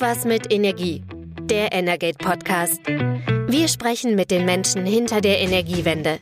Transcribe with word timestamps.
Irgendwas 0.00 0.24
mit 0.24 0.50
Energie. 0.50 1.02
Der 1.42 1.72
Energate 1.72 2.16
Podcast. 2.16 2.80
Wir 2.86 3.68
sprechen 3.68 4.14
mit 4.14 4.30
den 4.30 4.46
Menschen 4.46 4.86
hinter 4.86 5.20
der 5.20 5.40
Energiewende. 5.40 6.20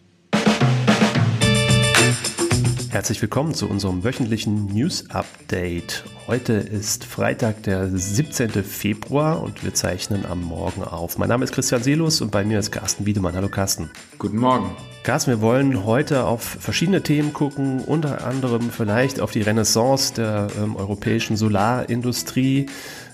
Herzlich 2.90 3.22
willkommen 3.22 3.54
zu 3.54 3.68
unserem 3.70 4.02
wöchentlichen 4.02 4.66
News 4.74 5.08
Update. 5.10 6.02
Heute 6.26 6.54
ist 6.54 7.04
Freitag, 7.04 7.62
der 7.62 7.88
17. 7.88 8.50
Februar 8.64 9.40
und 9.40 9.62
wir 9.62 9.72
zeichnen 9.74 10.26
am 10.26 10.42
Morgen 10.42 10.82
auf. 10.82 11.16
Mein 11.16 11.28
Name 11.28 11.44
ist 11.44 11.52
Christian 11.52 11.80
Selus 11.80 12.20
und 12.20 12.32
bei 12.32 12.44
mir 12.44 12.58
ist 12.58 12.72
Carsten 12.72 13.06
Wiedemann. 13.06 13.36
Hallo 13.36 13.48
Carsten. 13.48 13.90
Guten 14.18 14.38
Morgen. 14.38 14.74
Carsten, 15.04 15.30
wir 15.30 15.40
wollen 15.40 15.84
heute 15.84 16.24
auf 16.24 16.42
verschiedene 16.42 17.02
Themen 17.02 17.32
gucken, 17.32 17.80
unter 17.80 18.26
anderem 18.26 18.70
vielleicht 18.70 19.20
auf 19.20 19.30
die 19.30 19.42
Renaissance 19.42 20.14
der 20.14 20.48
ähm, 20.60 20.74
europäischen 20.74 21.36
Solarindustrie. 21.36 22.66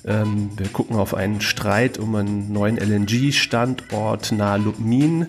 Ähm, 0.06 0.50
wir 0.56 0.68
gucken 0.68 0.96
auf 0.96 1.14
einen 1.14 1.40
Streit 1.40 1.98
um 1.98 2.14
einen 2.14 2.52
neuen 2.52 2.78
LNG-Standort 2.78 4.32
nahe 4.32 4.58
Lubmin. 4.58 5.26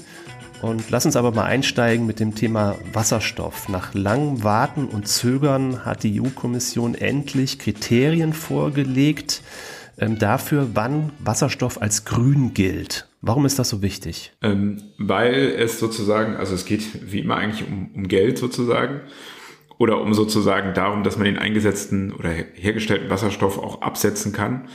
Und 0.62 0.90
lass 0.90 1.06
uns 1.06 1.16
aber 1.16 1.32
mal 1.32 1.46
einsteigen 1.46 2.06
mit 2.06 2.20
dem 2.20 2.34
Thema 2.34 2.76
Wasserstoff. 2.94 3.70
Nach 3.70 3.94
langem 3.94 4.44
Warten 4.44 4.86
und 4.86 5.08
Zögern 5.08 5.86
hat 5.86 6.04
die 6.04 6.22
EU-Kommission 6.22 6.96
endlich 6.96 7.60
Kriterien 7.60 8.34
vorgelegt 8.34 9.42
ähm, 9.98 10.18
dafür, 10.18 10.70
wann 10.74 11.12
Wasserstoff 11.20 11.82
als 11.82 12.06
grün 12.06 12.54
gilt. 12.54 13.08
Warum 13.22 13.46
ist 13.46 13.60
das 13.60 13.70
so 13.70 13.82
wichtig? 13.82 14.34
Ähm, 14.42 14.82
weil 14.98 15.56
es 15.58 15.80
sozusagen, 15.80 16.36
also 16.36 16.54
es 16.54 16.66
geht 16.66 17.12
wie 17.12 17.20
immer 17.20 17.38
eigentlich 17.38 17.68
um, 17.68 17.92
um 17.94 18.08
Geld 18.08 18.38
sozusagen 18.38 19.02
oder 19.78 20.02
um 20.02 20.14
sozusagen 20.14 20.74
darum, 20.74 21.04
dass 21.04 21.18
man 21.18 21.26
den 21.26 21.38
eingesetzten 21.38 22.14
oder 22.14 22.30
hergestellten 22.30 23.10
Wasserstoff 23.10 23.58
auch 23.58 23.82
absetzen 23.82 24.32
kann. 24.32 24.68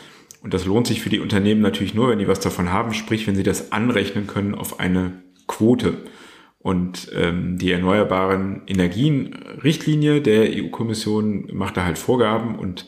Und 0.43 0.55
das 0.55 0.65
lohnt 0.65 0.87
sich 0.87 1.01
für 1.01 1.11
die 1.11 1.21
Unternehmen 1.21 1.61
natürlich 1.61 1.95
nur, 1.95 2.09
wenn 2.09 2.19
die 2.19 2.29
was 2.29 2.41
davon 2.41 2.73
haben, 2.73 2.95
sprich, 2.95 3.27
wenn 3.27 3.35
sie 3.35 3.43
das 3.43 3.73
anrechnen 3.73 4.27
können 4.27 4.55
auf 4.55 4.81
eine 4.81 5.23
Quote. 5.47 5.99
Und 6.59 7.11
ähm, 7.15 7.57
die 7.57 7.73
erneuerbaren 7.73 8.63
Energien-Richtlinie 8.67 10.21
der 10.21 10.51
EU-Kommission 10.51 11.49
macht 11.53 11.77
da 11.77 11.85
halt 11.85 11.97
Vorgaben 11.97 12.59
und 12.59 12.87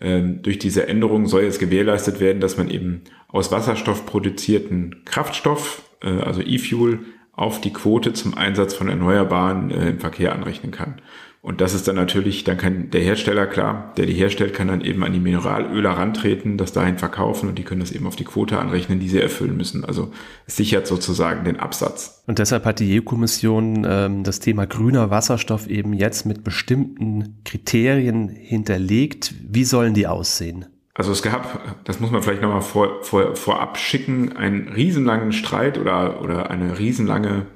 ähm, 0.00 0.42
durch 0.42 0.58
diese 0.58 0.88
Änderung 0.88 1.26
soll 1.26 1.42
jetzt 1.42 1.60
gewährleistet 1.60 2.20
werden, 2.20 2.40
dass 2.40 2.56
man 2.56 2.70
eben 2.70 3.02
aus 3.28 3.52
Wasserstoff 3.52 4.06
produzierten 4.06 5.02
Kraftstoff, 5.04 5.82
äh, 6.02 6.08
also 6.08 6.40
E-Fuel, 6.40 7.00
auf 7.32 7.60
die 7.60 7.72
Quote 7.72 8.12
zum 8.12 8.36
Einsatz 8.36 8.74
von 8.74 8.88
Erneuerbaren 8.88 9.70
äh, 9.70 9.90
im 9.90 10.00
Verkehr 10.00 10.34
anrechnen 10.34 10.72
kann. 10.72 11.00
Und 11.44 11.60
das 11.60 11.74
ist 11.74 11.88
dann 11.88 11.96
natürlich, 11.96 12.44
dann 12.44 12.56
kann 12.56 12.90
der 12.90 13.00
Hersteller, 13.00 13.48
klar, 13.48 13.92
der 13.96 14.06
die 14.06 14.12
herstellt, 14.12 14.54
kann 14.54 14.68
dann 14.68 14.80
eben 14.80 15.02
an 15.02 15.12
die 15.12 15.18
Mineralöle 15.18 15.88
herantreten, 15.88 16.56
das 16.56 16.72
dahin 16.72 16.98
verkaufen 16.98 17.48
und 17.48 17.58
die 17.58 17.64
können 17.64 17.80
das 17.80 17.90
eben 17.90 18.06
auf 18.06 18.14
die 18.14 18.22
Quote 18.22 18.60
anrechnen, 18.60 19.00
die 19.00 19.08
sie 19.08 19.20
erfüllen 19.20 19.56
müssen. 19.56 19.84
Also 19.84 20.12
es 20.46 20.54
sichert 20.54 20.86
sozusagen 20.86 21.44
den 21.44 21.58
Absatz. 21.58 22.22
Und 22.28 22.38
deshalb 22.38 22.64
hat 22.64 22.78
die 22.78 23.00
EU-Kommission 23.00 23.84
ähm, 23.84 24.22
das 24.22 24.38
Thema 24.38 24.66
grüner 24.66 25.10
Wasserstoff 25.10 25.66
eben 25.66 25.94
jetzt 25.94 26.26
mit 26.26 26.44
bestimmten 26.44 27.40
Kriterien 27.44 28.28
hinterlegt. 28.28 29.34
Wie 29.42 29.64
sollen 29.64 29.94
die 29.94 30.06
aussehen? 30.06 30.66
Also 30.94 31.10
es 31.10 31.22
gab, 31.22 31.82
das 31.84 31.98
muss 31.98 32.12
man 32.12 32.22
vielleicht 32.22 32.42
nochmal 32.42 32.62
vor, 32.62 33.02
vor, 33.02 33.34
vorab 33.34 33.78
schicken, 33.78 34.36
einen 34.36 34.68
riesenlangen 34.68 35.32
Streit 35.32 35.76
oder, 35.76 36.22
oder 36.22 36.50
eine 36.50 36.78
riesenlange 36.78 37.46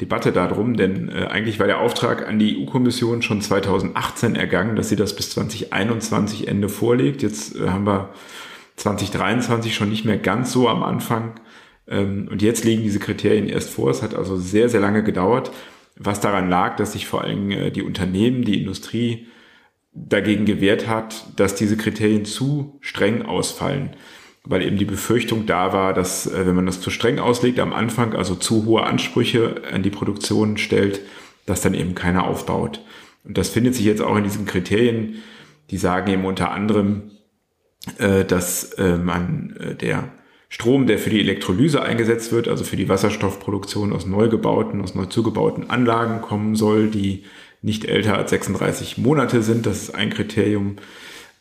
Debatte 0.00 0.32
darum, 0.32 0.76
denn 0.76 1.08
äh, 1.08 1.26
eigentlich 1.26 1.60
war 1.60 1.66
der 1.66 1.78
Auftrag 1.78 2.26
an 2.26 2.38
die 2.38 2.58
EU-Kommission 2.58 3.22
schon 3.22 3.40
2018 3.40 4.34
ergangen, 4.34 4.74
dass 4.74 4.88
sie 4.88 4.96
das 4.96 5.14
bis 5.14 5.30
2021 5.30 6.48
Ende 6.48 6.68
vorlegt. 6.68 7.22
Jetzt 7.22 7.54
äh, 7.54 7.68
haben 7.68 7.86
wir 7.86 8.10
2023 8.76 9.74
schon 9.74 9.90
nicht 9.90 10.04
mehr 10.04 10.18
ganz 10.18 10.50
so 10.52 10.68
am 10.68 10.82
Anfang. 10.82 11.34
Ähm, 11.86 12.28
und 12.28 12.42
jetzt 12.42 12.64
liegen 12.64 12.82
diese 12.82 12.98
Kriterien 12.98 13.48
erst 13.48 13.70
vor. 13.70 13.90
Es 13.90 14.02
hat 14.02 14.14
also 14.14 14.36
sehr, 14.36 14.68
sehr 14.68 14.80
lange 14.80 15.04
gedauert, 15.04 15.52
was 15.96 16.20
daran 16.20 16.48
lag, 16.48 16.74
dass 16.76 16.94
sich 16.94 17.06
vor 17.06 17.22
allem 17.22 17.52
äh, 17.52 17.70
die 17.70 17.82
Unternehmen, 17.82 18.44
die 18.44 18.60
Industrie 18.60 19.28
dagegen 19.92 20.44
gewehrt 20.44 20.88
hat, 20.88 21.24
dass 21.36 21.54
diese 21.54 21.76
Kriterien 21.76 22.24
zu 22.24 22.78
streng 22.80 23.22
ausfallen 23.22 23.90
weil 24.44 24.62
eben 24.62 24.76
die 24.76 24.84
Befürchtung 24.84 25.46
da 25.46 25.72
war, 25.72 25.94
dass 25.94 26.26
äh, 26.26 26.46
wenn 26.46 26.54
man 26.54 26.66
das 26.66 26.80
zu 26.80 26.90
streng 26.90 27.18
auslegt 27.18 27.58
am 27.58 27.72
Anfang, 27.72 28.14
also 28.14 28.34
zu 28.34 28.66
hohe 28.66 28.84
Ansprüche 28.84 29.62
an 29.72 29.82
die 29.82 29.90
Produktion 29.90 30.58
stellt, 30.58 31.00
dass 31.46 31.62
dann 31.62 31.74
eben 31.74 31.94
keiner 31.94 32.26
aufbaut. 32.26 32.80
Und 33.24 33.38
das 33.38 33.48
findet 33.48 33.74
sich 33.74 33.86
jetzt 33.86 34.02
auch 34.02 34.16
in 34.16 34.24
diesen 34.24 34.46
Kriterien, 34.46 35.22
die 35.70 35.78
sagen 35.78 36.10
eben 36.10 36.24
unter 36.24 36.50
anderem, 36.50 37.10
äh, 37.98 38.24
dass 38.24 38.72
äh, 38.74 38.96
man 38.96 39.76
der 39.80 40.10
Strom, 40.50 40.86
der 40.86 40.98
für 40.98 41.10
die 41.10 41.20
Elektrolyse 41.20 41.82
eingesetzt 41.82 42.30
wird, 42.30 42.46
also 42.46 42.62
für 42.62 42.76
die 42.76 42.88
Wasserstoffproduktion 42.88 43.92
aus 43.92 44.06
neu 44.06 44.28
gebauten, 44.28 44.82
aus 44.82 44.94
neu 44.94 45.06
zugebauten 45.06 45.68
Anlagen 45.68 46.20
kommen 46.20 46.54
soll, 46.54 46.88
die 46.88 47.24
nicht 47.60 47.86
älter 47.86 48.16
als 48.16 48.30
36 48.30 48.98
Monate 48.98 49.42
sind. 49.42 49.66
Das 49.66 49.82
ist 49.82 49.94
ein 49.94 50.10
Kriterium. 50.10 50.76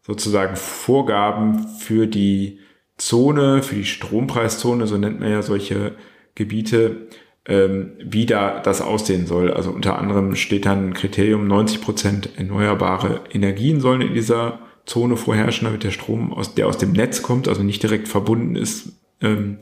sozusagen 0.00 0.56
Vorgaben 0.56 1.68
für 1.78 2.06
die 2.06 2.58
Zone, 2.96 3.62
für 3.62 3.76
die 3.76 3.84
Strompreiszone, 3.84 4.86
so 4.86 4.96
nennt 4.96 5.20
man 5.20 5.30
ja 5.30 5.42
solche 5.42 5.94
Gebiete, 6.34 7.08
ähm, 7.46 7.92
wie 8.02 8.26
da 8.26 8.60
das 8.60 8.80
aussehen 8.80 9.26
soll. 9.26 9.52
Also 9.52 9.70
unter 9.70 9.98
anderem 9.98 10.36
steht 10.36 10.66
dann 10.66 10.88
ein 10.88 10.94
Kriterium, 10.94 11.46
90 11.46 11.80
Prozent 11.80 12.30
erneuerbare 12.36 13.22
Energien 13.32 13.80
sollen 13.80 14.00
in 14.00 14.14
dieser 14.14 14.60
Zone 14.92 15.16
vorherrschen, 15.16 15.64
damit 15.64 15.84
der 15.84 15.90
Strom, 15.90 16.32
aus, 16.32 16.54
der 16.54 16.66
aus 16.66 16.76
dem 16.76 16.92
Netz 16.92 17.22
kommt, 17.22 17.48
also 17.48 17.62
nicht 17.62 17.82
direkt 17.82 18.08
verbunden 18.08 18.56
ist, 18.56 18.92
ähm, 19.22 19.58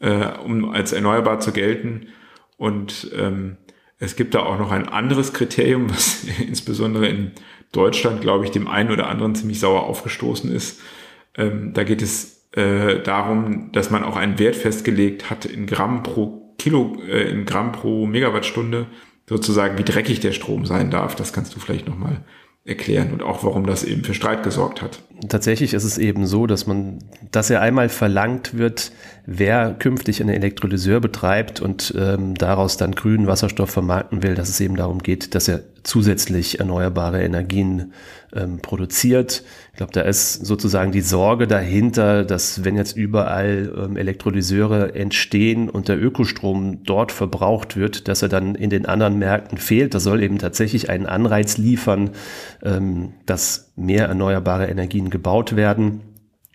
äh, 0.00 0.28
um 0.44 0.70
als 0.70 0.92
erneuerbar 0.92 1.40
zu 1.40 1.52
gelten. 1.52 2.06
Und 2.56 3.10
ähm, 3.14 3.58
es 3.98 4.16
gibt 4.16 4.34
da 4.34 4.40
auch 4.40 4.58
noch 4.58 4.70
ein 4.70 4.88
anderes 4.88 5.34
Kriterium, 5.34 5.90
was 5.90 6.24
insbesondere 6.40 7.08
in 7.08 7.32
Deutschland, 7.72 8.22
glaube 8.22 8.44
ich, 8.44 8.52
dem 8.52 8.66
einen 8.66 8.90
oder 8.90 9.08
anderen 9.08 9.34
ziemlich 9.34 9.60
sauer 9.60 9.82
aufgestoßen 9.82 10.50
ist. 10.50 10.80
Ähm, 11.36 11.74
da 11.74 11.84
geht 11.84 12.00
es 12.00 12.48
äh, 12.52 13.02
darum, 13.02 13.70
dass 13.72 13.90
man 13.90 14.02
auch 14.02 14.16
einen 14.16 14.38
Wert 14.38 14.56
festgelegt 14.56 15.28
hat 15.28 15.44
in 15.44 15.66
Gramm 15.66 16.02
pro 16.02 16.54
Kilo, 16.58 16.96
äh, 17.06 17.28
in 17.28 17.44
Gramm 17.44 17.72
pro 17.72 18.06
Megawattstunde, 18.06 18.86
sozusagen, 19.28 19.76
wie 19.76 19.84
dreckig 19.84 20.20
der 20.20 20.32
Strom 20.32 20.64
sein 20.64 20.90
darf. 20.90 21.16
Das 21.16 21.34
kannst 21.34 21.54
du 21.54 21.60
vielleicht 21.60 21.86
nochmal 21.86 22.24
erklären 22.64 23.12
und 23.12 23.22
auch 23.22 23.44
warum 23.44 23.66
das 23.66 23.84
eben 23.84 24.04
für 24.04 24.14
Streit 24.14 24.42
gesorgt 24.42 24.82
hat. 24.82 25.02
Tatsächlich 25.28 25.74
ist 25.74 25.84
es 25.84 25.96
eben 25.96 26.26
so, 26.26 26.46
dass 26.46 26.66
man, 26.66 26.98
dass 27.30 27.48
er 27.48 27.60
einmal 27.60 27.88
verlangt 27.88 28.58
wird, 28.58 28.90
wer 29.26 29.72
künftig 29.72 30.20
einen 30.20 30.34
Elektrolyseur 30.34 31.00
betreibt 31.00 31.60
und 31.60 31.94
ähm, 31.96 32.34
daraus 32.34 32.76
dann 32.76 32.92
grünen 32.92 33.26
Wasserstoff 33.26 33.70
vermarkten 33.70 34.22
will, 34.22 34.34
dass 34.34 34.48
es 34.48 34.60
eben 34.60 34.76
darum 34.76 34.98
geht, 34.98 35.34
dass 35.34 35.48
er 35.48 35.62
zusätzlich 35.84 36.58
erneuerbare 36.58 37.22
Energien 37.22 37.92
ähm, 38.34 38.58
produziert. 38.60 39.44
Ich 39.72 39.76
glaube, 39.76 39.92
da 39.92 40.00
ist 40.02 40.44
sozusagen 40.44 40.92
die 40.92 41.00
Sorge 41.00 41.46
dahinter, 41.46 42.24
dass 42.24 42.64
wenn 42.64 42.76
jetzt 42.76 42.96
überall 42.96 43.72
ähm, 43.76 43.96
Elektrolyseure 43.96 44.94
entstehen 44.94 45.70
und 45.70 45.88
der 45.88 46.02
Ökostrom 46.02 46.82
dort 46.84 47.12
verbraucht 47.12 47.76
wird, 47.76 48.08
dass 48.08 48.22
er 48.22 48.28
dann 48.28 48.54
in 48.54 48.70
den 48.70 48.86
anderen 48.86 49.18
Märkten 49.18 49.58
fehlt. 49.58 49.94
Das 49.94 50.04
soll 50.04 50.22
eben 50.22 50.38
tatsächlich 50.38 50.90
einen 50.90 51.06
Anreiz 51.06 51.58
liefern, 51.58 52.10
ähm, 52.62 53.12
dass 53.26 53.72
mehr 53.76 54.06
erneuerbare 54.06 54.66
Energien 54.66 55.10
gebaut 55.10 55.56
werden. 55.56 56.00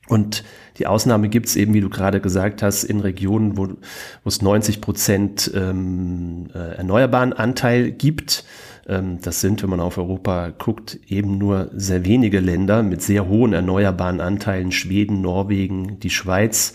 Und 0.07 0.43
die 0.77 0.87
Ausnahme 0.87 1.29
gibt 1.29 1.47
es 1.47 1.55
eben, 1.55 1.73
wie 1.73 1.81
du 1.81 1.89
gerade 1.89 2.19
gesagt 2.19 2.63
hast, 2.63 2.83
in 2.83 2.99
Regionen, 2.99 3.57
wo, 3.57 3.67
wo 3.67 4.27
es 4.27 4.41
90 4.41 4.81
Prozent 4.81 5.51
ähm, 5.53 6.47
äh, 6.53 6.77
erneuerbaren 6.77 7.33
Anteil 7.33 7.91
gibt. 7.91 8.43
Ähm, 8.87 9.19
das 9.21 9.39
sind, 9.39 9.61
wenn 9.61 9.69
man 9.69 9.79
auf 9.79 9.99
Europa 9.99 10.49
guckt, 10.57 10.99
eben 11.07 11.37
nur 11.37 11.69
sehr 11.73 12.05
wenige 12.05 12.39
Länder 12.39 12.81
mit 12.81 13.03
sehr 13.03 13.27
hohen 13.27 13.53
erneuerbaren 13.53 14.19
Anteilen, 14.19 14.71
Schweden, 14.71 15.21
Norwegen, 15.21 15.99
die 15.99 16.09
Schweiz. 16.09 16.73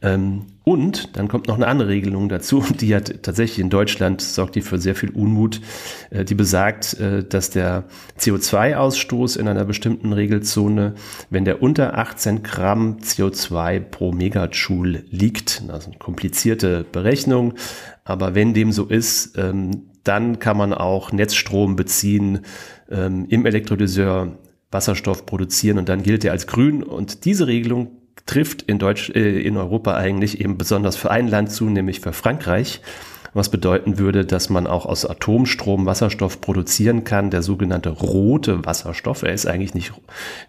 Ähm, 0.00 0.46
Und 0.70 1.16
dann 1.16 1.26
kommt 1.26 1.48
noch 1.48 1.56
eine 1.56 1.66
andere 1.66 1.88
Regelung 1.88 2.28
dazu, 2.28 2.64
die 2.80 2.94
hat 2.94 3.24
tatsächlich 3.24 3.58
in 3.58 3.70
Deutschland 3.70 4.20
sorgt 4.20 4.54
die 4.54 4.60
für 4.60 4.78
sehr 4.78 4.94
viel 4.94 5.10
Unmut. 5.10 5.60
Äh, 6.10 6.24
die 6.24 6.36
besagt, 6.36 6.94
äh, 7.00 7.24
dass 7.24 7.50
der 7.50 7.86
CO2-Ausstoß 8.20 9.36
in 9.36 9.48
einer 9.48 9.64
bestimmten 9.64 10.12
Regelzone, 10.12 10.94
wenn 11.28 11.44
der 11.44 11.60
unter 11.60 11.98
18 11.98 12.44
Gramm 12.44 12.98
CO2 12.98 13.80
pro 13.80 14.12
Megajoule 14.12 15.02
liegt, 15.10 15.68
das 15.68 15.80
ist 15.80 15.86
eine 15.88 15.98
komplizierte 15.98 16.84
Berechnung, 16.92 17.54
aber 18.04 18.36
wenn 18.36 18.54
dem 18.54 18.70
so 18.70 18.84
ist, 18.84 19.36
ähm, 19.36 19.88
dann 20.04 20.38
kann 20.38 20.56
man 20.56 20.72
auch 20.72 21.10
Netzstrom 21.10 21.74
beziehen, 21.74 22.42
ähm, 22.92 23.26
im 23.28 23.44
Elektrolyseur 23.44 24.38
Wasserstoff 24.70 25.26
produzieren 25.26 25.78
und 25.78 25.88
dann 25.88 26.04
gilt 26.04 26.24
er 26.24 26.30
als 26.30 26.46
grün. 26.46 26.84
Und 26.84 27.24
diese 27.24 27.48
Regelung 27.48 27.99
trifft 28.26 28.62
in 28.62 28.78
Deutsch, 28.78 29.10
äh, 29.10 29.40
in 29.40 29.56
Europa 29.56 29.94
eigentlich 29.94 30.40
eben 30.40 30.58
besonders 30.58 30.96
für 30.96 31.10
ein 31.10 31.28
Land 31.28 31.52
zu, 31.52 31.66
nämlich 31.66 32.00
für 32.00 32.12
Frankreich 32.12 32.80
was 33.32 33.50
bedeuten 33.50 33.98
würde, 33.98 34.24
dass 34.24 34.50
man 34.50 34.66
auch 34.66 34.86
aus 34.86 35.06
Atomstrom 35.06 35.86
Wasserstoff 35.86 36.40
produzieren 36.40 37.04
kann, 37.04 37.30
der 37.30 37.42
sogenannte 37.42 37.90
rote 37.90 38.64
Wasserstoff. 38.64 39.22
Er 39.22 39.32
ist 39.32 39.46
eigentlich 39.46 39.74
nicht, 39.74 39.92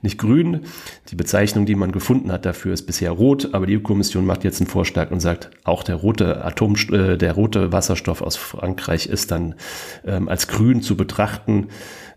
nicht 0.01 0.18
grün. 0.18 0.62
Die 1.10 1.16
Bezeichnung, 1.16 1.66
die 1.66 1.75
man 1.75 1.92
gefunden 1.92 2.31
hat 2.31 2.45
dafür, 2.45 2.74
ist 2.74 2.88
bisher 2.88 3.12
rot, 3.12 3.50
aber 3.54 3.66
die 3.66 3.78
EU-Kommission 3.78 4.25
macht 4.25 4.44
jetzt 4.44 4.62
einen 4.62 4.69
Vorschlag 4.69 5.12
und 5.12 5.19
sagt, 5.19 5.51
auch 5.63 5.83
der 5.83 5.95
rote 5.95 6.44
Atom, 6.44 6.75
äh, 6.92 7.18
der 7.18 7.33
rote 7.33 7.72
Wasserstoff 7.72 8.22
aus 8.22 8.36
Frankreich 8.36 9.07
ist 9.07 9.31
dann 9.31 9.56
ähm, 10.06 10.27
als 10.27 10.48
grün 10.48 10.81
zu 10.81 10.98
betrachten 10.98 11.68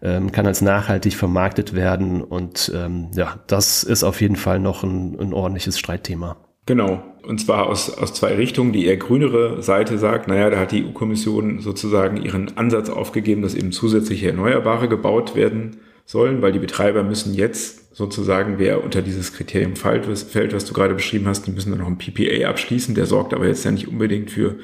ähm, 0.04 0.30
kann 0.30 0.46
als 0.46 0.60
nachhaltig 0.60 1.16
vermarktet 1.16 1.74
werden 1.74 2.22
und 2.22 2.70
ähm, 2.74 3.10
ja, 3.14 3.40
das 3.46 3.82
ist 3.82 4.04
auf 4.04 4.20
jeden 4.20 4.36
Fall 4.36 4.60
noch 4.60 4.84
ein, 4.84 5.18
ein 5.18 5.32
ordentliches 5.32 5.78
Streitthema. 5.78 6.36
Genau. 6.66 7.02
Und 7.26 7.40
zwar 7.40 7.68
aus, 7.68 7.90
aus 7.90 8.12
zwei 8.14 8.34
Richtungen. 8.34 8.72
Die 8.72 8.86
eher 8.86 8.96
grünere 8.96 9.62
Seite 9.62 9.98
sagt, 9.98 10.28
naja, 10.28 10.50
da 10.50 10.58
hat 10.58 10.72
die 10.72 10.84
EU-Kommission 10.84 11.60
sozusagen 11.60 12.22
ihren 12.22 12.56
Ansatz 12.56 12.90
aufgegeben, 12.90 13.42
dass 13.42 13.54
eben 13.54 13.72
zusätzliche 13.72 14.28
Erneuerbare 14.28 14.88
gebaut 14.88 15.34
werden 15.34 15.78
sollen, 16.04 16.42
weil 16.42 16.52
die 16.52 16.58
Betreiber 16.58 17.02
müssen 17.02 17.34
jetzt 17.34 17.94
sozusagen, 17.94 18.58
wer 18.58 18.84
unter 18.84 19.02
dieses 19.02 19.32
Kriterium 19.32 19.76
fällt, 19.76 20.06
was 20.08 20.64
du 20.64 20.74
gerade 20.74 20.94
beschrieben 20.94 21.26
hast, 21.26 21.46
die 21.46 21.52
müssen 21.52 21.70
dann 21.70 21.80
noch 21.80 21.86
ein 21.86 21.98
PPA 21.98 22.48
abschließen. 22.48 22.94
Der 22.94 23.06
sorgt 23.06 23.32
aber 23.32 23.46
jetzt 23.46 23.64
ja 23.64 23.70
nicht 23.70 23.88
unbedingt 23.88 24.30
für 24.30 24.56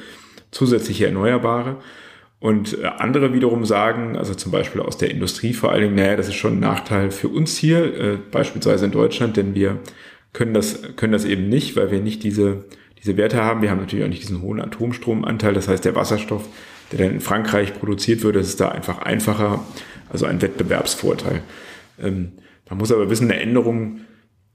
zusätzliche 0.50 1.06
Erneuerbare. 1.06 1.76
Und 2.40 2.78
äh, 2.82 2.86
andere 2.86 3.34
wiederum 3.34 3.64
sagen, 3.64 4.16
also 4.16 4.34
zum 4.34 4.50
Beispiel 4.50 4.80
aus 4.80 4.96
der 4.96 5.10
Industrie 5.10 5.52
vor 5.52 5.70
allen 5.70 5.82
Dingen, 5.82 5.94
naja, 5.94 6.16
das 6.16 6.28
ist 6.28 6.36
schon 6.36 6.54
ein 6.54 6.60
Nachteil 6.60 7.10
für 7.10 7.28
uns 7.28 7.56
hier, 7.56 7.94
äh, 7.98 8.18
beispielsweise 8.30 8.86
in 8.86 8.92
Deutschland, 8.92 9.36
denn 9.36 9.54
wir 9.54 9.78
können 10.32 10.54
das, 10.54 10.80
können 10.96 11.12
das 11.12 11.24
eben 11.24 11.48
nicht, 11.48 11.76
weil 11.76 11.90
wir 11.90 12.00
nicht 12.00 12.22
diese, 12.22 12.64
diese 12.98 13.16
Werte 13.16 13.42
haben. 13.42 13.62
Wir 13.62 13.70
haben 13.70 13.80
natürlich 13.80 14.04
auch 14.04 14.08
nicht 14.08 14.22
diesen 14.22 14.42
hohen 14.42 14.60
Atomstromanteil. 14.60 15.54
Das 15.54 15.68
heißt, 15.68 15.84
der 15.84 15.94
Wasserstoff, 15.94 16.48
der 16.92 16.98
dann 17.00 17.14
in 17.14 17.20
Frankreich 17.20 17.74
produziert 17.74 18.22
wird, 18.22 18.36
das 18.36 18.48
ist 18.48 18.60
da 18.60 18.68
einfach 18.68 18.98
einfacher, 18.98 19.64
also 20.08 20.26
ein 20.26 20.40
Wettbewerbsvorteil. 20.42 21.42
Ähm, 22.00 22.32
man 22.68 22.78
muss 22.78 22.92
aber 22.92 23.10
wissen, 23.10 23.30
eine 23.30 23.40
Änderung 23.40 24.00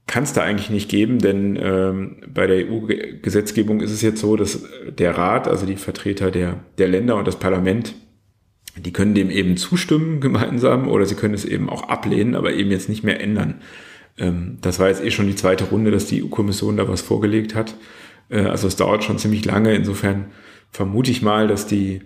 kann 0.06 0.22
es 0.22 0.32
da 0.32 0.42
eigentlich 0.42 0.70
nicht 0.70 0.88
geben, 0.88 1.18
denn 1.18 1.58
ähm, 1.60 2.16
bei 2.32 2.46
der 2.46 2.70
EU-Gesetzgebung 2.70 3.80
ist 3.80 3.90
es 3.90 4.02
jetzt 4.02 4.20
so, 4.20 4.36
dass 4.36 4.64
der 4.96 5.18
Rat, 5.18 5.48
also 5.48 5.66
die 5.66 5.76
Vertreter 5.76 6.30
der, 6.30 6.60
der 6.78 6.88
Länder 6.88 7.16
und 7.16 7.26
das 7.26 7.38
Parlament, 7.38 7.94
die 8.76 8.92
können 8.92 9.14
dem 9.14 9.30
eben 9.30 9.56
zustimmen 9.56 10.20
gemeinsam 10.20 10.88
oder 10.88 11.06
sie 11.06 11.16
können 11.16 11.34
es 11.34 11.44
eben 11.44 11.68
auch 11.68 11.88
ablehnen, 11.88 12.34
aber 12.34 12.52
eben 12.52 12.70
jetzt 12.70 12.88
nicht 12.88 13.02
mehr 13.02 13.20
ändern. 13.20 13.60
Ähm, 14.18 14.58
das 14.60 14.78
war 14.78 14.88
jetzt 14.88 15.02
eh 15.02 15.10
schon 15.10 15.26
die 15.26 15.36
zweite 15.36 15.64
Runde, 15.64 15.90
dass 15.90 16.06
die 16.06 16.22
EU-Kommission 16.22 16.76
da 16.76 16.88
was 16.88 17.00
vorgelegt 17.00 17.54
hat. 17.54 17.74
Äh, 18.28 18.40
also 18.40 18.68
es 18.68 18.76
dauert 18.76 19.04
schon 19.04 19.18
ziemlich 19.18 19.44
lange. 19.44 19.74
Insofern 19.74 20.26
vermute 20.70 21.10
ich 21.10 21.22
mal, 21.22 21.48
dass 21.48 21.66
die 21.66 22.02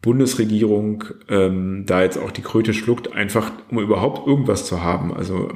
Bundesregierung 0.00 1.04
ähm, 1.28 1.84
da 1.86 2.02
jetzt 2.02 2.18
auch 2.18 2.32
die 2.32 2.42
Kröte 2.42 2.74
schluckt, 2.74 3.12
einfach 3.12 3.52
um 3.70 3.78
überhaupt 3.78 4.26
irgendwas 4.26 4.66
zu 4.66 4.82
haben. 4.82 5.14
Also 5.14 5.50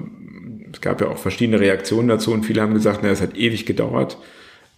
es 0.73 0.81
gab 0.81 1.01
ja 1.01 1.09
auch 1.09 1.19
verschiedene 1.19 1.59
Reaktionen 1.59 2.09
dazu 2.09 2.33
und 2.33 2.45
viele 2.45 2.63
haben 2.63 2.75
gesagt, 2.75 3.01
na, 3.03 3.09
es 3.09 3.21
hat 3.21 3.37
ewig 3.37 3.67
gedauert. 3.67 4.19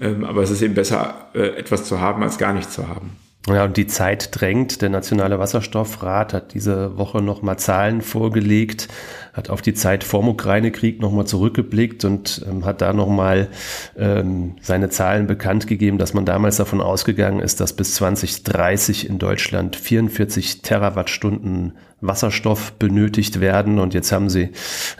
Ähm, 0.00 0.24
aber 0.24 0.42
es 0.42 0.50
ist 0.50 0.62
eben 0.62 0.74
besser, 0.74 1.30
äh, 1.34 1.58
etwas 1.58 1.84
zu 1.84 2.00
haben, 2.00 2.22
als 2.22 2.38
gar 2.38 2.54
nichts 2.54 2.72
zu 2.72 2.88
haben. 2.88 3.10
Ja, 3.46 3.64
und 3.64 3.76
die 3.76 3.87
Zeit 3.87 4.38
drängt. 4.38 4.82
Der 4.82 4.90
Nationale 4.90 5.38
Wasserstoffrat 5.38 6.35
hat 6.35 6.55
diese 6.55 6.99
Woche 6.99 7.23
nochmal 7.23 7.58
Zahlen 7.58 8.02
vorgelegt, 8.02 8.88
hat 9.32 9.49
auf 9.49 9.62
die 9.62 9.73
Zeit 9.73 10.05
vorm 10.05 10.29
Ukraine-Krieg 10.29 11.00
nochmal 11.00 11.26
zurückgeblickt 11.26 12.05
und 12.05 12.44
ähm, 12.46 12.67
hat 12.67 12.82
da 12.82 12.93
nochmal 12.93 13.49
ähm, 13.96 14.56
seine 14.61 14.90
Zahlen 14.90 15.26
bekannt 15.26 15.67
gegeben, 15.67 15.96
dass 15.96 16.12
man 16.12 16.26
damals 16.26 16.56
davon 16.56 16.82
ausgegangen 16.82 17.40
ist, 17.40 17.61
dass 17.61 17.73
bis 17.73 17.94
2030 17.94 19.08
in 19.08 19.19
Deutschland 19.19 19.76
44 19.76 20.61
Terawattstunden 20.61 21.73
Wasserstoff 22.00 22.73
benötigt 22.73 23.41
werden. 23.41 23.79
Und 23.79 23.94
jetzt 23.94 24.12
haben 24.12 24.29
sie, 24.29 24.50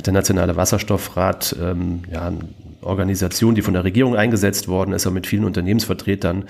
der 0.06 0.12
Nationale 0.12 0.56
Wasserstoffrat, 0.56 1.55
ähm, 1.61 2.02
ja, 2.11 2.32
Organisation, 2.80 3.54
die 3.54 3.62
von 3.62 3.75
der 3.75 3.84
Regierung 3.84 4.16
eingesetzt 4.16 4.69
worden 4.69 4.92
ist, 4.92 5.06
aber 5.06 5.14
mit 5.14 5.26
vielen 5.26 5.44
Unternehmensvertretern 5.44 6.44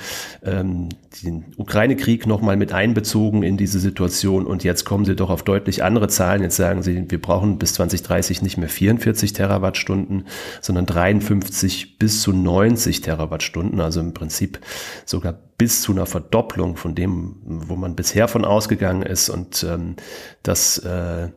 ähm, 0.45 0.89
den 1.23 1.47
Ukraine-Krieg 1.57 2.27
nochmal 2.27 2.57
mit 2.57 2.73
einbezogen 2.73 3.43
in 3.43 3.57
diese 3.57 3.81
Situation. 3.81 4.47
Und 4.47 4.65
jetzt 4.65 4.85
kommen 4.85 5.05
sie 5.05 5.17
doch 5.17 5.31
auf 5.31 5.43
deutlich 5.43 5.83
andere 5.83 6.09
Zahlen. 6.09 6.43
Jetzt 6.43 6.57
sagen 6.57 6.83
sie, 6.83 7.11
wir 7.11 7.21
brauchen 7.21 7.59
bis 7.59 7.75
2030 7.75 8.43
nicht 8.43 8.59
mehr 8.59 8.69
44 8.69 9.33
Terawattstunden, 9.33 10.27
sondern 10.61 10.87
53 10.87 11.99
bis 11.99 12.23
zu 12.23 12.33
90 12.33 13.01
Terawattstunden. 13.01 13.81
Also 13.81 14.01
im 14.01 14.13
Prinzip 14.13 14.61
sogar 15.07 15.35
bis 15.57 15.83
zu 15.83 15.93
einer 15.93 16.07
Verdopplung 16.07 16.77
von 16.77 16.95
dem, 16.95 17.37
wo 17.43 17.77
man 17.77 17.97
bisher 17.97 18.29
von 18.29 18.45
ausgegangen 18.45 19.03
ist. 19.03 19.29
Und 19.29 19.67
ähm, 19.69 19.97
das, 20.43 20.79
äh, 20.79 21.29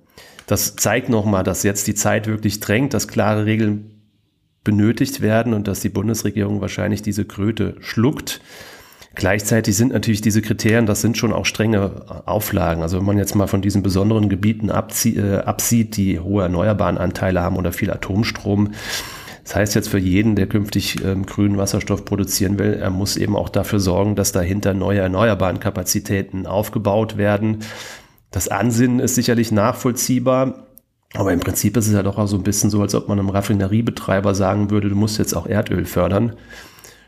das 0.47 0.75
zeigt 0.75 1.09
nochmal, 1.09 1.44
dass 1.44 1.63
jetzt 1.63 1.87
die 1.87 1.95
Zeit 1.95 2.27
wirklich 2.27 2.59
drängt, 2.59 2.94
dass 2.94 3.07
klare 3.07 3.45
Regeln 3.45 4.00
benötigt 4.63 5.21
werden 5.21 5.53
und 5.53 5.67
dass 5.67 5.79
die 5.79 5.89
Bundesregierung 5.89 6.61
wahrscheinlich 6.61 7.01
diese 7.01 7.25
Kröte 7.25 7.75
schluckt. 7.79 8.41
Gleichzeitig 9.13 9.75
sind 9.75 9.91
natürlich 9.91 10.21
diese 10.21 10.41
Kriterien, 10.41 10.85
das 10.85 11.01
sind 11.01 11.17
schon 11.17 11.33
auch 11.33 11.45
strenge 11.45 12.05
Auflagen. 12.25 12.81
Also 12.81 12.97
wenn 12.97 13.05
man 13.05 13.17
jetzt 13.17 13.35
mal 13.35 13.47
von 13.47 13.61
diesen 13.61 13.83
besonderen 13.83 14.29
Gebieten 14.29 14.69
äh, 14.69 15.41
absieht, 15.43 15.97
die 15.97 16.19
hohe 16.19 16.43
erneuerbaren 16.43 16.97
Anteile 16.97 17.41
haben 17.41 17.57
oder 17.57 17.73
viel 17.73 17.91
Atomstrom, 17.91 18.71
das 19.43 19.55
heißt 19.55 19.75
jetzt 19.75 19.89
für 19.89 19.97
jeden, 19.97 20.35
der 20.35 20.47
künftig 20.47 21.03
ähm, 21.03 21.25
grünen 21.25 21.57
Wasserstoff 21.57 22.05
produzieren 22.05 22.57
will, 22.57 22.73
er 22.73 22.89
muss 22.89 23.17
eben 23.17 23.35
auch 23.35 23.49
dafür 23.49 23.81
sorgen, 23.81 24.15
dass 24.15 24.31
dahinter 24.31 24.73
neue 24.73 24.99
erneuerbaren 24.99 25.59
Kapazitäten 25.59 26.45
aufgebaut 26.45 27.18
werden. 27.18 27.57
Das 28.30 28.47
Ansinnen 28.47 29.01
ist 29.01 29.15
sicherlich 29.15 29.51
nachvollziehbar. 29.51 30.68
Aber 31.13 31.33
im 31.33 31.39
Prinzip 31.39 31.75
ist 31.77 31.87
es 31.87 31.94
ja 31.94 32.03
doch 32.03 32.18
auch 32.18 32.27
so 32.27 32.37
ein 32.37 32.44
bisschen 32.44 32.69
so, 32.69 32.81
als 32.81 32.95
ob 32.95 33.07
man 33.09 33.19
einem 33.19 33.30
Raffineriebetreiber 33.30 34.33
sagen 34.33 34.69
würde, 34.69 34.89
du 34.89 34.95
musst 34.95 35.18
jetzt 35.18 35.33
auch 35.33 35.45
Erdöl 35.45 35.85
fördern. 35.85 36.35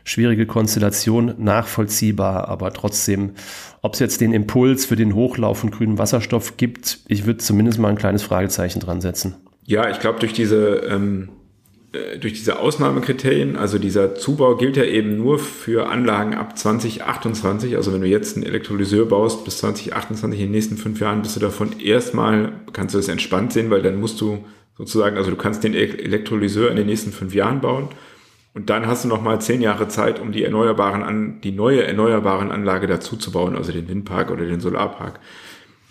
Schwierige 0.06 0.44
Konstellation, 0.46 1.34
nachvollziehbar, 1.38 2.48
aber 2.48 2.72
trotzdem, 2.74 3.32
ob 3.80 3.94
es 3.94 4.00
jetzt 4.00 4.20
den 4.20 4.34
Impuls 4.34 4.84
für 4.84 4.96
den 4.96 5.14
Hochlauf 5.14 5.58
von 5.58 5.70
grünem 5.70 5.98
Wasserstoff 5.98 6.58
gibt, 6.58 7.00
ich 7.08 7.24
würde 7.24 7.38
zumindest 7.38 7.78
mal 7.78 7.88
ein 7.88 7.96
kleines 7.96 8.22
Fragezeichen 8.22 8.80
dran 8.80 9.00
setzen. 9.00 9.36
Ja, 9.64 9.88
ich 9.88 10.00
glaube, 10.00 10.20
durch 10.20 10.34
diese 10.34 10.82
ähm, 10.90 11.30
äh, 11.30 11.43
durch 12.20 12.34
diese 12.34 12.58
Ausnahmekriterien, 12.58 13.56
also 13.56 13.78
dieser 13.78 14.14
Zubau 14.14 14.56
gilt 14.56 14.76
ja 14.76 14.84
eben 14.84 15.16
nur 15.16 15.38
für 15.38 15.88
Anlagen 15.88 16.34
ab 16.34 16.58
2028. 16.58 17.76
Also 17.76 17.92
wenn 17.92 18.00
du 18.00 18.06
jetzt 18.08 18.36
einen 18.36 18.46
Elektrolyseur 18.46 19.06
baust 19.06 19.44
bis 19.44 19.58
2028, 19.58 20.40
in 20.40 20.46
den 20.46 20.52
nächsten 20.52 20.76
fünf 20.76 21.00
Jahren 21.00 21.22
bist 21.22 21.36
du 21.36 21.40
davon 21.40 21.80
erstmal, 21.80 22.52
kannst 22.72 22.94
du 22.94 22.98
das 22.98 23.08
entspannt 23.08 23.52
sehen, 23.52 23.70
weil 23.70 23.82
dann 23.82 24.00
musst 24.00 24.20
du 24.20 24.44
sozusagen, 24.76 25.16
also 25.16 25.30
du 25.30 25.36
kannst 25.36 25.64
den 25.64 25.74
Elektrolyseur 25.74 26.70
in 26.70 26.76
den 26.76 26.86
nächsten 26.86 27.12
fünf 27.12 27.34
Jahren 27.34 27.60
bauen 27.60 27.88
und 28.54 28.70
dann 28.70 28.86
hast 28.86 29.04
du 29.04 29.08
nochmal 29.08 29.40
zehn 29.40 29.60
Jahre 29.60 29.88
Zeit, 29.88 30.20
um 30.20 30.32
die 30.32 30.44
erneuerbaren 30.44 31.02
an, 31.02 31.40
die 31.42 31.52
neue 31.52 31.84
erneuerbaren 31.84 32.52
Anlage 32.52 32.86
dazu 32.86 33.16
zu 33.16 33.32
bauen, 33.32 33.56
also 33.56 33.72
den 33.72 33.88
Windpark 33.88 34.30
oder 34.30 34.46
den 34.46 34.60
Solarpark. 34.60 35.20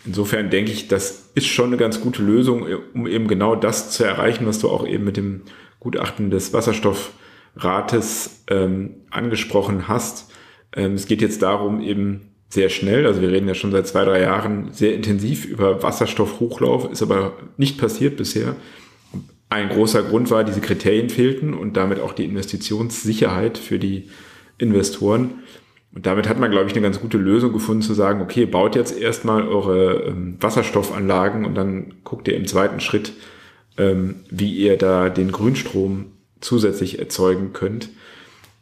Insofern 0.05 0.49
denke 0.49 0.71
ich, 0.71 0.87
das 0.87 1.31
ist 1.35 1.47
schon 1.47 1.67
eine 1.67 1.77
ganz 1.77 2.01
gute 2.01 2.23
Lösung, 2.23 2.65
um 2.93 3.07
eben 3.07 3.27
genau 3.27 3.55
das 3.55 3.91
zu 3.91 4.03
erreichen, 4.03 4.45
was 4.45 4.59
du 4.59 4.69
auch 4.69 4.85
eben 4.87 5.05
mit 5.05 5.17
dem 5.17 5.41
Gutachten 5.83 6.29
des 6.31 6.53
Wasserstoffrates 6.53 8.43
ähm, 8.49 8.95
angesprochen 9.11 9.87
hast. 9.87 10.31
Ähm, 10.75 10.93
es 10.93 11.05
geht 11.05 11.21
jetzt 11.21 11.41
darum, 11.41 11.81
eben 11.81 12.29
sehr 12.49 12.69
schnell, 12.69 13.07
also 13.07 13.21
wir 13.21 13.31
reden 13.31 13.47
ja 13.47 13.55
schon 13.55 13.71
seit 13.71 13.87
zwei, 13.87 14.05
drei 14.05 14.21
Jahren 14.21 14.71
sehr 14.71 14.93
intensiv 14.93 15.45
über 15.45 15.81
Wasserstoffhochlauf, 15.81 16.91
ist 16.91 17.01
aber 17.01 17.33
nicht 17.57 17.79
passiert 17.79 18.15
bisher. 18.15 18.55
Ein 19.49 19.69
großer 19.69 20.03
Grund 20.03 20.31
war, 20.31 20.43
diese 20.43 20.61
Kriterien 20.61 21.09
fehlten 21.09 21.53
und 21.53 21.77
damit 21.77 21.99
auch 21.99 22.13
die 22.13 22.25
Investitionssicherheit 22.25 23.57
für 23.57 23.79
die 23.79 24.09
Investoren. 24.57 25.43
Und 25.93 26.05
damit 26.05 26.27
hat 26.27 26.39
man, 26.39 26.49
glaube 26.49 26.67
ich, 26.67 26.73
eine 26.73 26.81
ganz 26.81 26.99
gute 26.99 27.17
Lösung 27.17 27.53
gefunden, 27.53 27.83
zu 27.83 27.93
sagen, 27.93 28.21
okay, 28.21 28.45
baut 28.45 28.75
jetzt 28.75 28.99
erstmal 28.99 29.47
eure 29.47 30.05
ähm, 30.07 30.37
Wasserstoffanlagen 30.39 31.45
und 31.45 31.55
dann 31.55 31.93
guckt 32.03 32.27
ihr 32.27 32.35
im 32.35 32.47
zweiten 32.47 32.79
Schritt, 32.79 33.13
ähm, 33.77 34.21
wie 34.29 34.53
ihr 34.53 34.77
da 34.77 35.09
den 35.09 35.31
Grünstrom 35.31 36.11
zusätzlich 36.41 36.99
erzeugen 36.99 37.53
könnt. 37.53 37.89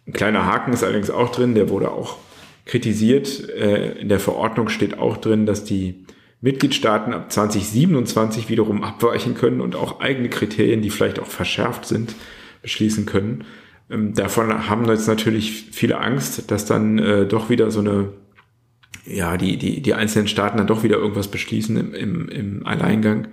Ein 0.08 0.14
kleiner 0.14 0.46
Haken 0.46 0.74
ist 0.74 0.84
allerdings 0.84 1.10
auch 1.10 1.32
drin, 1.32 1.56
der 1.56 1.70
wurde 1.70 1.92
auch 1.92 2.18
kritisiert. 2.66 3.50
Äh, 3.50 4.00
in 4.00 4.10
der 4.10 4.20
Verordnung 4.20 4.70
steht 4.70 4.98
auch 4.98 5.18
drin, 5.18 5.46
dass 5.46 5.64
die 5.64 6.06
Mitgliedstaaten 6.42 7.14
ab 7.14 7.32
2027 7.32 8.50
wiederum 8.50 8.84
abweichen 8.84 9.36
können 9.36 9.62
und 9.62 9.76
auch 9.76 10.00
eigene 10.00 10.30
Kriterien, 10.30 10.82
die 10.82 10.90
vielleicht 10.90 11.20
auch 11.20 11.28
verschärft 11.28 11.86
sind, 11.86 12.16
beschließen 12.64 13.06
können. 13.06 13.44
Ähm, 13.90 14.14
davon 14.14 14.70
haben 14.70 14.86
jetzt 14.86 15.08
natürlich 15.08 15.68
viele 15.72 16.00
Angst, 16.00 16.50
dass 16.50 16.66
dann 16.66 16.98
äh, 16.98 17.26
doch 17.28 17.50
wieder 17.50 17.70
so 17.70 17.82
eine, 17.82 18.10
ja, 19.06 19.38
die, 19.38 19.58
die, 19.58 19.82
die 19.82 19.94
einzelnen 19.94 20.28
Staaten 20.28 20.58
dann 20.58 20.68
doch 20.68 20.84
wieder 20.84 20.98
irgendwas 20.98 21.28
beschließen 21.28 21.78
im, 21.78 21.94
im, 21.94 22.30
im 22.30 22.66
Alleingang, 22.66 23.28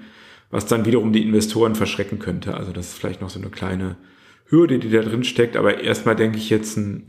was 0.50 0.66
dann 0.66 0.84
wiederum 0.84 1.12
die 1.12 1.22
Investoren 1.22 1.74
verschrecken 1.74 2.18
könnte. 2.18 2.54
Also 2.54 2.72
das 2.72 2.88
ist 2.88 2.98
vielleicht 2.98 3.20
noch 3.20 3.30
so 3.30 3.38
eine 3.38 3.50
kleine 3.50 3.96
Hürde, 4.46 4.78
die 4.78 4.90
da 4.90 5.02
drin 5.02 5.24
steckt. 5.24 5.56
Aber 5.56 5.82
erstmal 5.82 6.16
denke 6.16 6.38
ich 6.38 6.50
jetzt, 6.50 6.76
ein, 6.76 7.04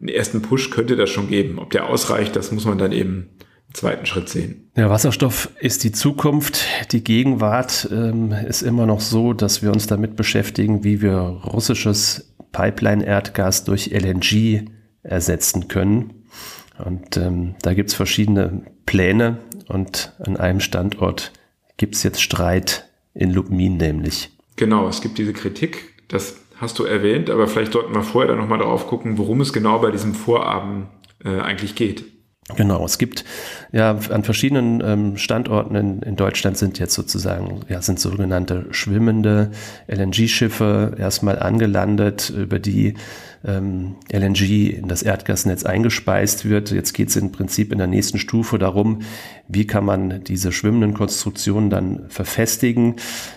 einen 0.00 0.08
ersten 0.08 0.42
Push 0.42 0.70
könnte 0.70 0.96
das 0.96 1.10
schon 1.10 1.28
geben. 1.28 1.58
Ob 1.58 1.70
der 1.70 1.88
ausreicht, 1.88 2.34
das 2.34 2.50
muss 2.50 2.64
man 2.64 2.78
dann 2.78 2.92
eben 2.92 3.30
zweiten 3.72 4.06
Schritt 4.06 4.28
sehen. 4.28 4.70
Ja, 4.76 4.90
Wasserstoff 4.90 5.50
ist 5.60 5.84
die 5.84 5.92
Zukunft. 5.92 6.66
Die 6.92 7.02
Gegenwart 7.02 7.88
ähm, 7.90 8.32
ist 8.32 8.62
immer 8.62 8.86
noch 8.86 9.00
so, 9.00 9.32
dass 9.32 9.62
wir 9.62 9.72
uns 9.72 9.86
damit 9.86 10.16
beschäftigen, 10.16 10.84
wie 10.84 11.00
wir 11.00 11.14
russisches 11.14 12.34
Pipeline-Erdgas 12.52 13.64
durch 13.64 13.90
LNG 13.92 14.66
ersetzen 15.02 15.68
können. 15.68 16.24
Und 16.84 17.16
ähm, 17.16 17.54
da 17.62 17.74
gibt 17.74 17.90
es 17.90 17.94
verschiedene 17.94 18.62
Pläne 18.86 19.38
und 19.68 20.12
an 20.18 20.36
einem 20.36 20.60
Standort 20.60 21.32
gibt 21.76 21.94
es 21.94 22.02
jetzt 22.02 22.22
Streit 22.22 22.88
in 23.14 23.32
Lubmin 23.32 23.76
nämlich. 23.76 24.30
Genau, 24.56 24.88
es 24.88 25.00
gibt 25.00 25.18
diese 25.18 25.32
Kritik, 25.32 25.94
das 26.08 26.36
hast 26.56 26.78
du 26.78 26.84
erwähnt, 26.84 27.30
aber 27.30 27.48
vielleicht 27.48 27.72
sollten 27.72 27.94
wir 27.94 28.02
vorher 28.02 28.28
dann 28.28 28.38
nochmal 28.38 28.58
darauf 28.58 28.86
gucken, 28.86 29.18
worum 29.18 29.40
es 29.40 29.52
genau 29.52 29.78
bei 29.80 29.90
diesem 29.90 30.14
Vorabend 30.14 30.86
äh, 31.24 31.40
eigentlich 31.40 31.74
geht. 31.74 32.04
Genau, 32.56 32.84
es 32.84 32.98
gibt 32.98 33.24
ja 33.72 33.96
an 34.10 34.24
verschiedenen 34.24 34.82
ähm, 34.84 35.16
Standorten 35.16 35.74
in, 35.74 36.02
in, 36.02 36.16
Deutschland 36.16 36.58
sind 36.58 36.78
jetzt 36.78 36.94
sozusagen, 36.94 37.60
ja, 37.68 37.80
sind 37.80 37.98
sogenannte 37.98 38.66
schwimmende 38.70 39.50
LNG-Schiffe 39.88 40.96
erstmal 40.98 41.38
angelandet, 41.38 42.30
über 42.30 42.58
die 42.58 42.94
ähm, 43.44 43.96
LNG 44.12 44.76
in 44.76 44.88
das 44.88 45.02
Erdgasnetz 45.02 45.64
eingespeist 45.64 46.44
wird. 46.48 46.70
Jetzt 46.70 46.92
geht 46.92 47.08
es 47.08 47.16
im 47.16 47.32
Prinzip 47.32 47.72
in 47.72 47.78
der 47.78 47.86
nächsten 47.86 48.18
Stufe 48.18 48.58
darum, 48.58 49.02
wie 49.48 49.66
kann 49.66 49.84
man 49.84 50.22
diese 50.24 50.52
schwimmenden 50.52 50.94
Konstruktionen 50.94 51.70
dann 51.70 52.08
verfestigen. 52.08 52.96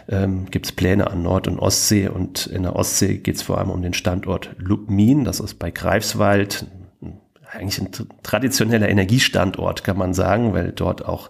Ähm, 0.09 0.45
gibt 0.51 0.65
es 0.67 0.71
Pläne 0.71 1.09
an 1.09 1.23
Nord- 1.23 1.47
und 1.47 1.59
Ostsee 1.59 2.07
und 2.07 2.47
in 2.47 2.63
der 2.63 2.75
Ostsee 2.75 3.17
geht 3.17 3.35
es 3.35 3.41
vor 3.41 3.57
allem 3.57 3.69
um 3.69 3.81
den 3.81 3.93
Standort 3.93 4.51
Lubmin, 4.57 5.23
das 5.23 5.39
ist 5.39 5.55
bei 5.55 5.71
Greifswald, 5.71 6.67
eigentlich 7.55 7.79
ein 7.79 7.89
traditioneller 8.23 8.89
Energiestandort, 8.89 9.83
kann 9.83 9.97
man 9.97 10.13
sagen, 10.13 10.53
weil 10.53 10.71
dort 10.71 11.05
auch 11.05 11.29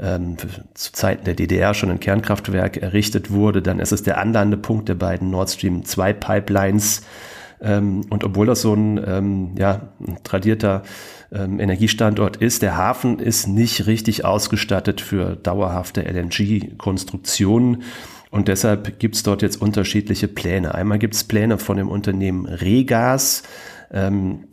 ähm, 0.00 0.36
zu 0.74 0.92
Zeiten 0.92 1.24
der 1.24 1.34
DDR 1.34 1.74
schon 1.74 1.90
ein 1.90 2.00
Kernkraftwerk 2.00 2.76
errichtet 2.78 3.30
wurde. 3.30 3.62
Dann 3.62 3.80
ist 3.80 3.92
es 3.92 4.02
der 4.02 4.18
Anlandepunkt 4.18 4.88
der 4.88 4.94
beiden 4.94 5.30
Nord 5.30 5.50
Stream 5.50 5.84
2 5.84 6.12
Pipelines. 6.12 7.02
Ähm, 7.60 8.02
und 8.10 8.24
obwohl 8.24 8.46
das 8.46 8.60
so 8.60 8.74
ein, 8.74 9.02
ähm, 9.06 9.54
ja, 9.56 9.88
ein 10.06 10.18
tradierter 10.22 10.82
ähm, 11.32 11.60
Energiestandort 11.60 12.36
ist, 12.36 12.62
der 12.62 12.76
Hafen 12.76 13.18
ist 13.18 13.46
nicht 13.48 13.86
richtig 13.86 14.24
ausgestattet 14.24 15.00
für 15.00 15.36
dauerhafte 15.36 16.02
LNG-Konstruktionen. 16.02 17.82
Und 18.30 18.48
deshalb 18.48 18.98
gibt 18.98 19.14
es 19.14 19.22
dort 19.22 19.42
jetzt 19.42 19.62
unterschiedliche 19.62 20.26
Pläne. 20.26 20.74
Einmal 20.74 20.98
gibt 20.98 21.14
es 21.14 21.24
Pläne 21.24 21.56
von 21.58 21.76
dem 21.76 21.88
Unternehmen 21.88 22.46
Regas, 22.46 23.44
ähm, 23.92 24.48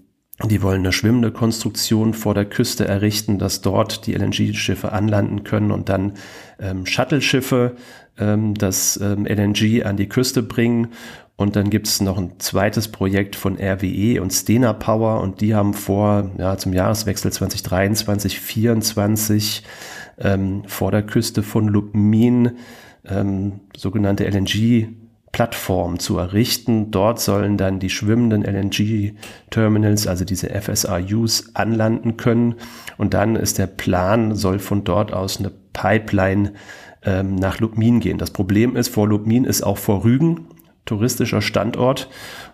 die 0.50 0.62
wollen 0.62 0.80
eine 0.80 0.92
schwimmende 0.92 1.32
Konstruktion 1.32 2.14
vor 2.14 2.34
der 2.34 2.46
Küste 2.46 2.88
errichten, 2.88 3.38
dass 3.38 3.62
dort 3.62 4.08
die 4.08 4.14
LNG-Schiffe 4.14 4.92
anlanden 4.92 5.44
können 5.44 5.72
und 5.72 5.90
dann 5.90 6.14
ähm, 6.60 6.86
Shuttle-Schiffe 6.86 7.76
ähm, 8.18 8.54
das 8.54 8.98
ähm, 8.98 9.26
LNG 9.26 9.84
an 9.84 9.98
die 9.98 10.10
Küste 10.10 10.42
bringen. 10.44 10.90
Und 11.36 11.56
dann 11.56 11.70
gibt 11.72 11.88
es 11.88 12.02
noch 12.02 12.18
ein 12.18 12.40
zweites 12.40 12.90
Projekt 12.90 13.36
von 13.36 13.58
RWE 13.58 14.22
und 14.22 14.32
Stena 14.32 14.74
Power 14.74 15.22
und 15.22 15.42
die 15.42 15.56
haben 15.56 15.74
vor, 15.74 16.30
ja, 16.38 16.56
zum 16.58 16.72
Jahreswechsel 16.72 17.32
2023, 17.32 18.34
2024 18.36 19.64
ähm, 20.20 20.64
vor 20.68 20.92
der 20.92 21.02
Küste 21.02 21.42
von 21.42 21.68
Lubmin 21.68 22.52
ähm, 23.06 23.62
sogenannte 23.76 24.26
LNG 24.26 24.90
Plattform 25.32 26.00
zu 26.00 26.18
errichten. 26.18 26.92
Dort 26.92 27.20
sollen 27.20 27.58
dann 27.58 27.80
die 27.80 27.90
schwimmenden 27.90 28.44
LNG-Terminals, 28.44 30.08
also 30.08 30.26
diese 30.26 30.50
FSRUs, 30.50 31.56
anlanden 31.56 32.18
können. 32.18 32.56
Und 32.98 33.14
dann 33.14 33.36
ist 33.36 33.58
der 33.58 33.68
Plan, 33.68 34.36
soll 34.36 34.60
von 34.60 34.84
dort 34.84 35.14
aus 35.14 35.40
eine 35.40 35.52
Pipeline 35.74 36.54
ähm, 37.04 37.36
nach 37.36 37.60
Lubmin 37.60 38.00
gehen. 38.00 38.18
Das 38.18 38.32
Problem 38.32 38.76
ist, 38.76 38.90
vor 38.90 39.08
Lubmin 39.08 39.46
ist 39.46 39.62
auch 39.64 39.78
vor 39.78 40.04
Rügen, 40.04 40.48
touristischer 40.86 41.42
Standort. 41.42 42.10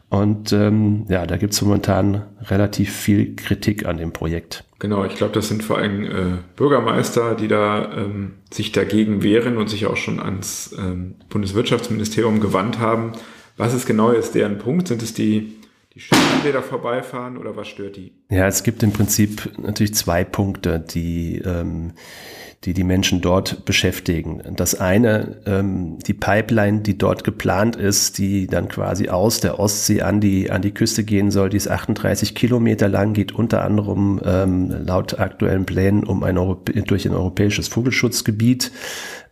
Und 0.09 0.53
ähm, 0.53 1.05
ja, 1.09 1.25
da 1.25 1.35
gibt 1.37 1.53
es 1.53 1.61
momentan 1.61 2.23
relativ 2.43 2.95
viel 2.95 3.35
Kritik 3.35 3.85
an 3.85 3.97
dem 3.97 4.13
Projekt. 4.13 4.63
Genau, 4.79 5.03
ich 5.03 5.15
glaube, 5.15 5.33
das 5.33 5.49
sind 5.49 5.63
vor 5.63 5.79
allem 5.79 6.05
äh, 6.05 6.37
Bürgermeister, 6.55 7.35
die 7.35 7.47
da 7.47 7.91
ähm, 7.93 8.35
sich 8.51 8.71
dagegen 8.71 9.21
wehren 9.21 9.57
und 9.57 9.69
sich 9.69 9.85
auch 9.85 9.97
schon 9.97 10.19
ans 10.19 10.73
ähm, 10.77 11.15
Bundeswirtschaftsministerium 11.29 12.39
gewandt 12.39 12.79
haben. 12.79 13.13
Was 13.57 13.73
ist 13.73 13.85
genau 13.85 14.13
jetzt 14.13 14.35
deren 14.35 14.59
Punkt? 14.59 14.87
Sind 14.87 15.01
es 15.01 15.13
die, 15.13 15.57
die 15.93 15.99
Schiffe, 15.99 16.21
die 16.45 16.51
da 16.51 16.61
vorbeifahren 16.61 17.37
oder 17.37 17.57
was 17.57 17.67
stört 17.67 17.97
die? 17.97 18.13
Ja, 18.29 18.47
es 18.47 18.63
gibt 18.63 18.83
im 18.83 18.93
Prinzip 18.93 19.51
natürlich 19.57 19.95
zwei 19.95 20.23
Punkte, 20.23 20.79
die 20.79 21.41
ähm, 21.43 21.93
die 22.63 22.73
die 22.73 22.83
Menschen 22.83 23.21
dort 23.21 23.65
beschäftigen. 23.65 24.41
Das 24.55 24.79
eine, 24.79 25.37
ähm, 25.45 25.99
die 25.99 26.13
Pipeline, 26.13 26.81
die 26.81 26.97
dort 26.97 27.23
geplant 27.23 27.75
ist, 27.75 28.17
die 28.17 28.47
dann 28.47 28.67
quasi 28.67 29.09
aus 29.09 29.39
der 29.39 29.59
Ostsee 29.59 30.01
an 30.01 30.19
die, 30.19 30.49
an 30.49 30.63
die 30.63 30.73
Küste 30.73 31.03
gehen 31.03 31.29
soll, 31.29 31.49
die 31.49 31.57
ist 31.57 31.69
38 31.69 32.33
Kilometer 32.33 32.89
lang, 32.89 33.13
geht 33.13 33.31
unter 33.31 33.63
anderem 33.63 34.19
ähm, 34.25 34.85
laut 34.85 35.19
aktuellen 35.19 35.65
Plänen 35.65 36.03
um 36.03 36.23
ein 36.23 36.35
durch 36.35 37.05
ein 37.05 37.13
europäisches 37.13 37.67
Vogelschutzgebiet. 37.67 38.71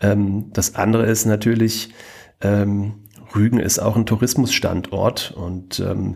Ähm, 0.02 0.52
das 0.54 0.76
andere 0.76 1.06
ist 1.08 1.26
natürlich, 1.26 1.94
ähm, 2.42 3.05
Rügen 3.36 3.60
ist 3.60 3.80
auch 3.80 3.96
ein 3.96 4.06
Tourismusstandort 4.06 5.34
und 5.36 5.80
ähm, 5.80 6.16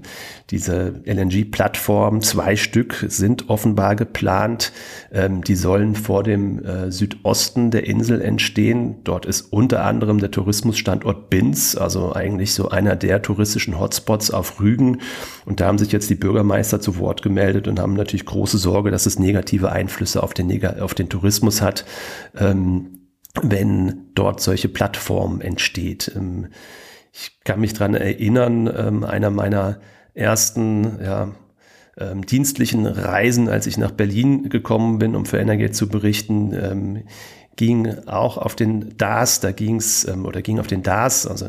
diese 0.49 1.01
LNG-Plattform, 1.05 2.21
zwei 2.21 2.55
Stück, 2.55 3.05
sind 3.07 3.49
offenbar 3.49 3.95
geplant. 3.95 4.71
Ähm, 5.11 5.43
die 5.43 5.55
sollen 5.55 5.95
vor 5.95 6.23
dem 6.23 6.63
äh, 6.63 6.91
Südosten 6.91 7.71
der 7.71 7.85
Insel 7.85 8.21
entstehen. 8.21 9.03
Dort 9.03 9.25
ist 9.25 9.41
unter 9.41 9.83
anderem 9.85 10.19
der 10.19 10.31
Tourismusstandort 10.31 11.29
Binz, 11.29 11.75
also 11.75 12.13
eigentlich 12.13 12.53
so 12.53 12.69
einer 12.69 12.95
der 12.95 13.21
touristischen 13.21 13.79
Hotspots 13.79 14.31
auf 14.31 14.59
Rügen. 14.59 14.99
Und 15.45 15.59
da 15.59 15.67
haben 15.67 15.77
sich 15.77 15.91
jetzt 15.91 16.09
die 16.09 16.15
Bürgermeister 16.15 16.79
zu 16.79 16.97
Wort 16.97 17.21
gemeldet 17.21 17.67
und 17.67 17.79
haben 17.79 17.93
natürlich 17.93 18.25
große 18.25 18.57
Sorge, 18.57 18.91
dass 18.91 19.05
es 19.05 19.19
negative 19.19 19.71
Einflüsse 19.71 20.23
auf 20.23 20.33
den, 20.33 20.65
auf 20.79 20.93
den 20.93 21.09
Tourismus 21.09 21.61
hat, 21.61 21.85
ähm, 22.37 23.07
wenn 23.41 24.09
dort 24.15 24.41
solche 24.41 24.69
Plattformen 24.69 25.41
entsteht. 25.41 26.11
Ähm, 26.15 26.47
ich 27.13 27.39
kann 27.43 27.59
mich 27.59 27.73
dran 27.73 27.95
erinnern, 27.95 28.71
ähm, 28.75 29.03
einer 29.03 29.29
meiner 29.29 29.79
ersten 30.13 30.99
ja, 31.03 31.31
ähm, 31.97 32.25
dienstlichen 32.25 32.85
Reisen, 32.85 33.49
als 33.49 33.67
ich 33.67 33.77
nach 33.77 33.91
Berlin 33.91 34.49
gekommen 34.49 34.99
bin, 34.99 35.15
um 35.15 35.25
für 35.25 35.37
Energate 35.37 35.73
zu 35.73 35.89
berichten, 35.89 36.53
ähm, 36.53 37.03
ging 37.59 37.93
auch 38.05 38.37
auf 38.37 38.55
den 38.55 38.97
DAS, 38.97 39.41
da 39.41 39.51
ging 39.51 39.75
es, 39.75 40.07
ähm, 40.07 40.25
oder 40.25 40.41
ging 40.41 40.61
auf 40.61 40.67
den 40.67 40.81
DAS, 40.81 41.27
also 41.27 41.45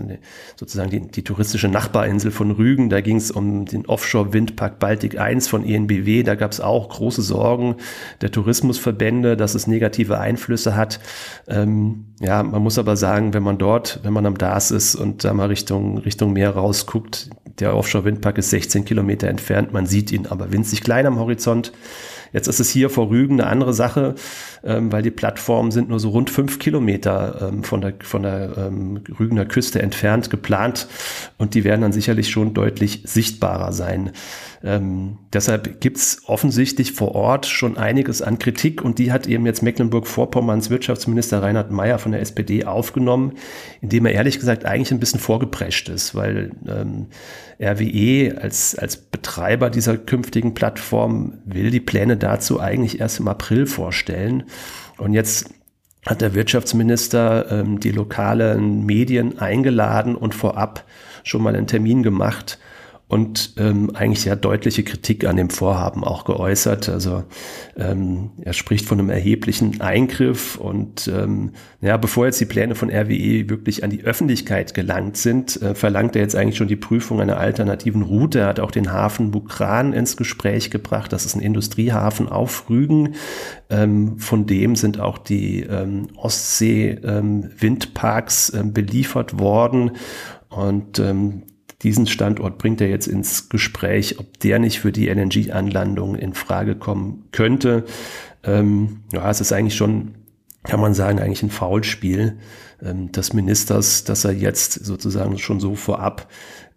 sozusagen 0.56 0.90
die, 0.90 1.02
die 1.02 1.22
touristische 1.22 1.68
Nachbarinsel 1.68 2.32
von 2.32 2.50
Rügen, 2.50 2.90
da 2.90 3.00
ging 3.00 3.16
es 3.16 3.30
um 3.30 3.64
den 3.64 3.86
Offshore-Windpark 3.86 4.80
Baltic 4.80 5.20
1 5.20 5.46
von 5.46 5.64
ENBW, 5.64 6.24
da 6.24 6.34
gab 6.34 6.50
es 6.50 6.60
auch 6.60 6.88
große 6.88 7.22
Sorgen 7.22 7.76
der 8.22 8.32
Tourismusverbände, 8.32 9.36
dass 9.36 9.54
es 9.54 9.68
negative 9.68 10.18
Einflüsse 10.18 10.74
hat. 10.74 10.98
Ähm, 11.46 12.06
ja, 12.18 12.42
man 12.42 12.60
muss 12.60 12.76
aber 12.76 12.96
sagen, 12.96 13.32
wenn 13.32 13.44
man 13.44 13.58
dort, 13.58 14.00
wenn 14.02 14.12
man 14.12 14.26
am 14.26 14.36
DAS 14.36 14.72
ist 14.72 14.96
und 14.96 15.22
da 15.22 15.32
mal 15.32 15.46
Richtung, 15.46 15.98
Richtung 15.98 16.32
Meer 16.32 16.50
rausguckt, 16.50 17.30
der 17.60 17.76
Offshore-Windpark 17.76 18.38
ist 18.38 18.50
16 18.50 18.84
Kilometer 18.84 19.28
entfernt, 19.28 19.72
man 19.72 19.86
sieht 19.86 20.10
ihn 20.10 20.26
aber 20.26 20.50
winzig 20.50 20.80
klein 20.80 21.06
am 21.06 21.20
Horizont. 21.20 21.70
Jetzt 22.32 22.48
ist 22.48 22.60
es 22.60 22.70
hier 22.70 22.90
vor 22.90 23.10
Rügen 23.10 23.40
eine 23.40 23.50
andere 23.50 23.74
Sache, 23.74 24.14
ähm, 24.64 24.92
weil 24.92 25.02
die 25.02 25.10
Plattformen 25.10 25.70
sind 25.70 25.88
nur 25.88 26.00
so 26.00 26.10
rund 26.10 26.30
fünf 26.30 26.58
Kilometer 26.58 27.48
ähm, 27.48 27.64
von 27.64 27.80
der, 27.80 27.94
von 28.02 28.22
der 28.22 28.56
ähm, 28.56 29.00
Rügener 29.18 29.46
Küste 29.46 29.82
entfernt 29.82 30.30
geplant 30.30 30.86
und 31.38 31.54
die 31.54 31.64
werden 31.64 31.80
dann 31.80 31.92
sicherlich 31.92 32.30
schon 32.30 32.54
deutlich 32.54 33.02
sichtbarer 33.04 33.72
sein. 33.72 34.12
Ähm, 34.62 35.18
deshalb 35.32 35.80
gibt's 35.80 36.22
offensichtlich 36.26 36.92
vor 36.92 37.14
Ort 37.14 37.46
schon 37.46 37.78
einiges 37.78 38.20
an 38.20 38.38
Kritik 38.38 38.82
und 38.82 38.98
die 38.98 39.10
hat 39.10 39.26
eben 39.26 39.46
jetzt 39.46 39.62
Mecklenburg-Vorpommerns 39.62 40.68
Wirtschaftsminister 40.68 41.42
Reinhard 41.42 41.70
Mayer 41.70 41.98
von 41.98 42.12
der 42.12 42.20
SPD 42.20 42.66
aufgenommen, 42.66 43.32
indem 43.80 44.04
er 44.04 44.12
ehrlich 44.12 44.38
gesagt 44.38 44.66
eigentlich 44.66 44.90
ein 44.90 45.00
bisschen 45.00 45.20
vorgeprescht 45.20 45.88
ist, 45.88 46.14
weil 46.14 46.50
ähm, 46.68 47.06
RWE 47.58 48.38
als, 48.38 48.74
als 48.74 48.98
Betreiber 48.98 49.70
dieser 49.70 49.96
künftigen 49.96 50.52
Plattform 50.52 51.38
will 51.46 51.70
die 51.70 51.80
Pläne 51.80 52.18
dazu 52.18 52.60
eigentlich 52.60 53.00
erst 53.00 53.20
im 53.20 53.28
April 53.28 53.64
vorstellen. 53.64 54.44
Und 54.98 55.14
jetzt 55.14 55.54
hat 56.06 56.20
der 56.20 56.34
Wirtschaftsminister 56.34 57.50
ähm, 57.50 57.80
die 57.80 57.92
lokalen 57.92 58.84
Medien 58.84 59.38
eingeladen 59.38 60.16
und 60.16 60.34
vorab 60.34 60.84
schon 61.24 61.42
mal 61.42 61.56
einen 61.56 61.66
Termin 61.66 62.02
gemacht, 62.02 62.58
und 63.10 63.52
ähm, 63.58 63.90
eigentlich 63.94 64.24
ja 64.24 64.34
deutliche 64.36 64.84
Kritik 64.84 65.26
an 65.26 65.34
dem 65.34 65.50
Vorhaben 65.50 66.04
auch 66.04 66.24
geäußert. 66.24 66.88
Also 66.88 67.24
ähm, 67.76 68.30
er 68.40 68.52
spricht 68.52 68.86
von 68.86 69.00
einem 69.00 69.10
erheblichen 69.10 69.80
Eingriff 69.80 70.54
und 70.54 71.10
ähm, 71.12 71.50
ja, 71.80 71.96
bevor 71.96 72.26
jetzt 72.26 72.40
die 72.40 72.44
Pläne 72.44 72.76
von 72.76 72.88
RWE 72.88 73.50
wirklich 73.50 73.82
an 73.82 73.90
die 73.90 74.04
Öffentlichkeit 74.04 74.74
gelangt 74.74 75.16
sind, 75.16 75.60
äh, 75.60 75.74
verlangt 75.74 76.14
er 76.14 76.22
jetzt 76.22 76.36
eigentlich 76.36 76.56
schon 76.56 76.68
die 76.68 76.76
Prüfung 76.76 77.20
einer 77.20 77.38
alternativen 77.38 78.02
Route. 78.02 78.38
Er 78.38 78.46
hat 78.46 78.60
auch 78.60 78.70
den 78.70 78.92
Hafen 78.92 79.32
Bukran 79.32 79.92
ins 79.92 80.16
Gespräch 80.16 80.70
gebracht. 80.70 81.12
Das 81.12 81.26
ist 81.26 81.34
ein 81.34 81.42
Industriehafen 81.42 82.28
auf 82.28 82.70
Rügen. 82.70 83.16
Ähm, 83.70 84.20
von 84.20 84.46
dem 84.46 84.76
sind 84.76 85.00
auch 85.00 85.18
die 85.18 85.64
ähm, 85.64 86.06
Ostsee-Windparks 86.14 88.54
ähm, 88.54 88.72
beliefert 88.72 89.40
worden. 89.40 89.96
Und 90.48 91.00
ähm, 91.00 91.42
diesen 91.82 92.06
Standort 92.06 92.58
bringt 92.58 92.80
er 92.80 92.88
jetzt 92.88 93.06
ins 93.06 93.48
Gespräch, 93.48 94.18
ob 94.18 94.38
der 94.40 94.58
nicht 94.58 94.80
für 94.80 94.92
die 94.92 95.08
LNG-Anlandung 95.08 96.14
in 96.14 96.34
Frage 96.34 96.76
kommen 96.76 97.24
könnte. 97.32 97.84
Ähm, 98.42 99.00
ja, 99.12 99.28
es 99.30 99.40
ist 99.40 99.52
eigentlich 99.52 99.76
schon, 99.76 100.14
kann 100.64 100.80
man 100.80 100.94
sagen, 100.94 101.18
eigentlich 101.18 101.42
ein 101.42 101.50
Foulspiel 101.50 102.38
ähm, 102.82 103.12
des 103.12 103.32
Ministers, 103.32 104.04
dass 104.04 104.24
er 104.24 104.32
jetzt 104.32 104.84
sozusagen 104.84 105.38
schon 105.38 105.60
so 105.60 105.74
vorab 105.74 106.28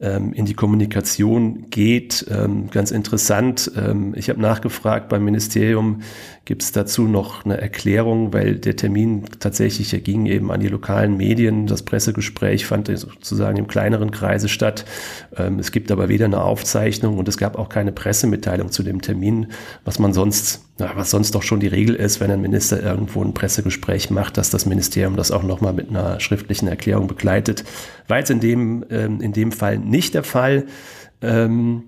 ähm, 0.03 0.33
in 0.33 0.45
die 0.45 0.53
Kommunikation 0.53 1.69
geht. 1.69 2.25
Ähm, 2.29 2.69
ganz 2.69 2.91
interessant. 2.91 3.72
Ähm, 3.75 4.13
ich 4.15 4.29
habe 4.29 4.41
nachgefragt 4.41 5.10
beim 5.10 5.24
Ministerium, 5.24 6.01
gibt 6.45 6.62
es 6.62 6.74
dazu 6.74 7.03
noch 7.03 7.45
eine 7.45 7.60
Erklärung, 7.60 8.33
weil 8.33 8.55
der 8.55 8.75
Termin 8.75 9.24
tatsächlich 9.39 10.03
ging 10.03 10.25
eben 10.25 10.51
an 10.51 10.60
die 10.60 10.67
lokalen 10.67 11.15
Medien. 11.15 11.67
Das 11.67 11.83
Pressegespräch 11.83 12.65
fand 12.65 12.89
sozusagen 12.98 13.57
im 13.57 13.67
kleineren 13.67 14.12
Kreise 14.12 14.50
statt. 14.50 14.83
Ähm, 15.38 15.60
es 15.60 15.72
gibt 15.72 15.89
aber 15.89 16.10
weder 16.10 16.25
eine 16.25 16.43
Aufzeichnung 16.43 17.17
und 17.17 17.29
es 17.29 17.38
gab 17.38 17.57
auch 17.57 17.69
keine 17.69 17.93
Pressemitteilung 17.93 18.72
zu 18.72 18.83
dem 18.83 19.01
Termin, 19.01 19.48
was 19.86 20.00
man 20.00 20.12
sonst, 20.12 20.65
na, 20.79 20.91
was 20.95 21.12
sonst 21.12 21.33
doch 21.33 21.43
schon 21.43 21.62
die 21.62 21.67
Regel 21.67 21.95
ist, 21.95 22.19
wenn 22.19 22.29
ein 22.29 22.41
Minister 22.41 22.83
irgendwo 22.83 23.24
ein 23.24 23.33
Pressegespräch 23.33 24.10
macht, 24.10 24.38
dass 24.38 24.50
das 24.50 24.65
Ministerium 24.65 25.15
das 25.15 25.31
auch 25.31 25.43
nochmal 25.43 25.72
mit 25.72 25.89
einer 25.89 26.19
schriftlichen 26.19 26.67
Erklärung 26.67 27.07
begleitet. 27.07 27.63
War 28.10 28.17
jetzt 28.17 28.31
in 28.31 28.41
dem, 28.41 28.83
ähm, 28.89 29.22
in 29.22 29.31
dem 29.31 29.53
Fall 29.53 29.77
nicht 29.77 29.92
der 30.13 30.23
Fall. 30.23 30.65
Ähm, 31.21 31.83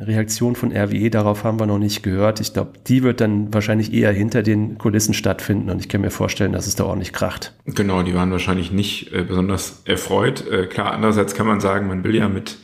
Reaktion 0.00 0.56
von 0.56 0.72
RWE, 0.72 1.10
darauf 1.10 1.44
haben 1.44 1.60
wir 1.60 1.66
noch 1.66 1.78
nicht 1.78 2.02
gehört. 2.02 2.40
Ich 2.40 2.54
glaube, 2.54 2.72
die 2.86 3.02
wird 3.02 3.20
dann 3.20 3.52
wahrscheinlich 3.52 3.92
eher 3.92 4.12
hinter 4.12 4.42
den 4.42 4.78
Kulissen 4.78 5.12
stattfinden 5.12 5.68
und 5.68 5.78
ich 5.78 5.90
kann 5.90 6.00
mir 6.00 6.10
vorstellen, 6.10 6.52
dass 6.52 6.66
es 6.66 6.74
da 6.74 6.84
ordentlich 6.84 7.12
kracht. 7.12 7.54
Genau, 7.66 8.02
die 8.02 8.14
waren 8.14 8.30
wahrscheinlich 8.30 8.72
nicht 8.72 9.12
äh, 9.12 9.22
besonders 9.22 9.82
erfreut. 9.84 10.48
Äh, 10.50 10.66
klar, 10.66 10.92
andererseits 10.92 11.34
kann 11.34 11.46
man 11.46 11.60
sagen, 11.60 11.86
man 11.86 12.02
will 12.02 12.14
ja 12.14 12.30
mit 12.30 12.56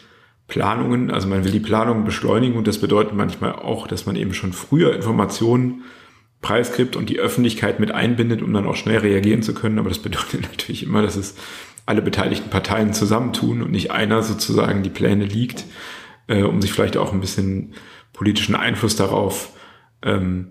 Planungen, 0.49 1.11
also 1.11 1.29
man 1.29 1.45
will 1.45 1.53
die 1.53 1.61
Planungen 1.61 2.05
beschleunigen 2.05 2.57
und 2.57 2.67
das 2.67 2.79
bedeutet 2.79 3.13
manchmal 3.15 3.53
auch, 3.53 3.87
dass 3.87 4.07
man 4.07 4.17
eben 4.17 4.33
schon 4.33 4.55
früher 4.55 4.95
Informationen 4.95 5.83
preisgibt 6.41 6.97
und 6.97 7.11
die 7.11 7.19
Öffentlichkeit 7.19 7.81
mit 7.81 7.91
einbindet, 7.91 8.41
um 8.41 8.53
dann 8.53 8.67
auch 8.67 8.77
schnell 8.77 8.99
reagieren 8.99 9.43
zu 9.43 9.53
können. 9.53 9.79
Aber 9.79 9.89
das 9.89 9.99
bedeutet 9.99 10.43
natürlich 10.51 10.85
immer, 10.85 11.03
dass 11.03 11.17
es 11.17 11.35
alle 11.87 12.03
beteiligten 12.03 12.51
Parteien 12.51 12.93
zusammentun 12.93 13.63
und 13.63 13.71
nicht 13.71 13.93
einer 13.93 14.23
sozusagen 14.23 14.83
die 14.83 14.91
Pläne 14.91 15.25
liegt, 15.25 15.65
äh, 16.27 16.43
um 16.43 16.61
sich 16.61 16.73
vielleicht 16.73 16.97
auch 16.97 17.13
ein 17.13 17.21
bisschen 17.21 17.73
politischen 18.13 18.57
Einfluss 18.57 18.97
darauf 18.97 19.51
ähm, 20.03 20.49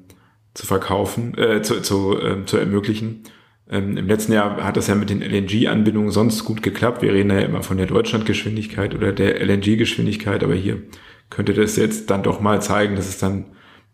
zu 0.53 0.65
verkaufen, 0.65 1.37
äh, 1.37 1.61
zu, 1.61 1.81
zu, 1.81 2.17
äh, 2.19 2.45
zu 2.45 2.57
ermöglichen. 2.57 3.23
Ähm, 3.69 3.97
Im 3.97 4.07
letzten 4.07 4.31
Jahr 4.31 4.63
hat 4.63 4.77
das 4.77 4.87
ja 4.87 4.95
mit 4.95 5.09
den 5.09 5.21
LNG-Anbindungen 5.21 6.11
sonst 6.11 6.45
gut 6.45 6.63
geklappt. 6.63 7.01
Wir 7.01 7.13
reden 7.13 7.31
ja 7.31 7.39
immer 7.39 7.63
von 7.63 7.77
der 7.77 7.87
Deutschlandgeschwindigkeit 7.87 8.95
oder 8.95 9.11
der 9.11 9.41
LNG-Geschwindigkeit, 9.45 10.43
aber 10.43 10.55
hier 10.55 10.83
könnte 11.29 11.53
das 11.53 11.75
jetzt 11.75 12.09
dann 12.09 12.23
doch 12.23 12.39
mal 12.39 12.61
zeigen, 12.61 12.95
dass 12.95 13.09
es 13.09 13.17
dann 13.17 13.45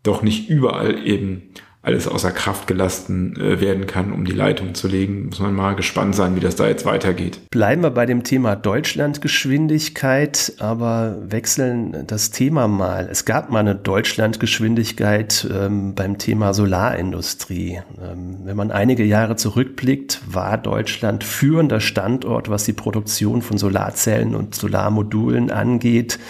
doch 0.02 0.22
nicht 0.22 0.48
überall 0.48 1.06
eben 1.06 1.50
alles 1.82 2.06
außer 2.06 2.30
Kraft 2.30 2.68
gelassen 2.68 3.36
äh, 3.36 3.60
werden 3.60 3.88
kann, 3.88 4.12
um 4.12 4.24
die 4.24 4.32
Leitung 4.32 4.74
zu 4.74 4.86
legen. 4.86 5.26
Muss 5.26 5.40
man 5.40 5.52
mal 5.52 5.74
gespannt 5.74 6.14
sein, 6.14 6.36
wie 6.36 6.40
das 6.40 6.54
da 6.54 6.68
jetzt 6.68 6.86
weitergeht. 6.86 7.40
Bleiben 7.50 7.82
wir 7.82 7.90
bei 7.90 8.06
dem 8.06 8.22
Thema 8.22 8.54
Deutschlandgeschwindigkeit, 8.54 10.52
aber 10.58 11.18
wechseln 11.20 12.06
das 12.06 12.30
Thema 12.30 12.68
mal. 12.68 13.08
Es 13.10 13.24
gab 13.24 13.50
mal 13.50 13.58
eine 13.58 13.74
Deutschlandgeschwindigkeit 13.74 15.48
ähm, 15.52 15.96
beim 15.96 16.18
Thema 16.18 16.54
Solarindustrie. 16.54 17.80
Ähm, 18.00 18.38
wenn 18.44 18.56
man 18.56 18.70
einige 18.70 19.02
Jahre 19.02 19.34
zurückblickt, 19.34 20.22
war 20.30 20.58
Deutschland 20.58 21.24
führender 21.24 21.80
Standort, 21.80 22.48
was 22.48 22.62
die 22.62 22.74
Produktion 22.74 23.42
von 23.42 23.58
Solarzellen 23.58 24.36
und 24.36 24.54
Solarmodulen 24.54 25.50
angeht. 25.50 26.20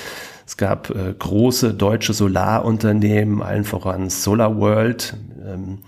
Es 0.46 0.56
gab 0.56 0.90
äh, 0.90 1.14
große 1.18 1.74
deutsche 1.74 2.12
Solarunternehmen, 2.12 3.42
allen 3.42 3.64
voran 3.64 4.10
Solar 4.10 4.58
World, 4.58 5.14
ähm, 5.44 5.78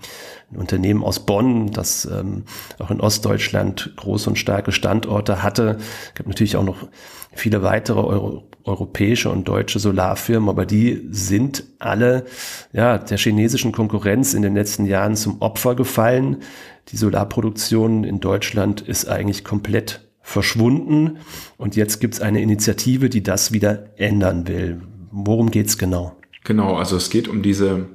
ein 0.51 0.57
Unternehmen 0.57 1.03
aus 1.03 1.19
Bonn, 1.19 1.71
das 1.71 2.05
ähm, 2.05 2.43
auch 2.79 2.91
in 2.91 3.01
Ostdeutschland 3.01 3.93
große 3.95 4.29
und 4.29 4.35
starke 4.37 4.71
Standorte 4.71 5.43
hatte. 5.43 5.77
Es 5.79 6.13
gab 6.13 6.27
natürlich 6.27 6.55
auch 6.55 6.63
noch 6.63 6.87
viele 7.33 7.63
weitere 7.63 7.99
Euro 7.99 8.43
europäische 8.65 9.29
und 9.29 9.47
deutsche 9.47 9.77
Solarfirmen, 9.77 10.49
aber 10.49 10.65
die 10.65 11.07
sind 11.11 11.65
alle 11.77 12.25
ja, 12.73 12.97
der 12.97 13.17
chinesischen 13.19 13.71
Konkurrenz 13.71 14.33
in 14.33 14.41
den 14.41 14.55
letzten 14.55 14.85
Jahren 14.85 15.15
zum 15.15 15.39
Opfer 15.39 15.75
gefallen. 15.75 16.37
Die 16.87 16.97
Solarproduktion 16.97 18.03
in 18.03 18.19
Deutschland 18.19 18.81
ist 18.81 19.07
eigentlich 19.07 19.43
komplett 19.43 20.04
verschwunden 20.25 21.19
und 21.55 21.75
jetzt 21.75 21.99
gibt 22.01 22.15
es 22.15 22.19
eine 22.19 22.41
Initiative, 22.41 23.09
die 23.09 23.21
das 23.21 23.51
wieder 23.51 23.91
ändern 23.95 24.47
will. 24.47 24.81
Worum 25.11 25.51
geht's 25.51 25.77
genau? 25.77 26.17
Genau, 26.43 26.75
also 26.75 26.97
es 26.97 27.11
geht 27.11 27.27
um 27.27 27.43
diese 27.43 27.85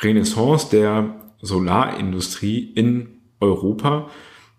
Renaissance 0.00 0.68
der 0.70 1.16
Solarindustrie 1.40 2.58
in 2.74 3.08
Europa. 3.40 4.10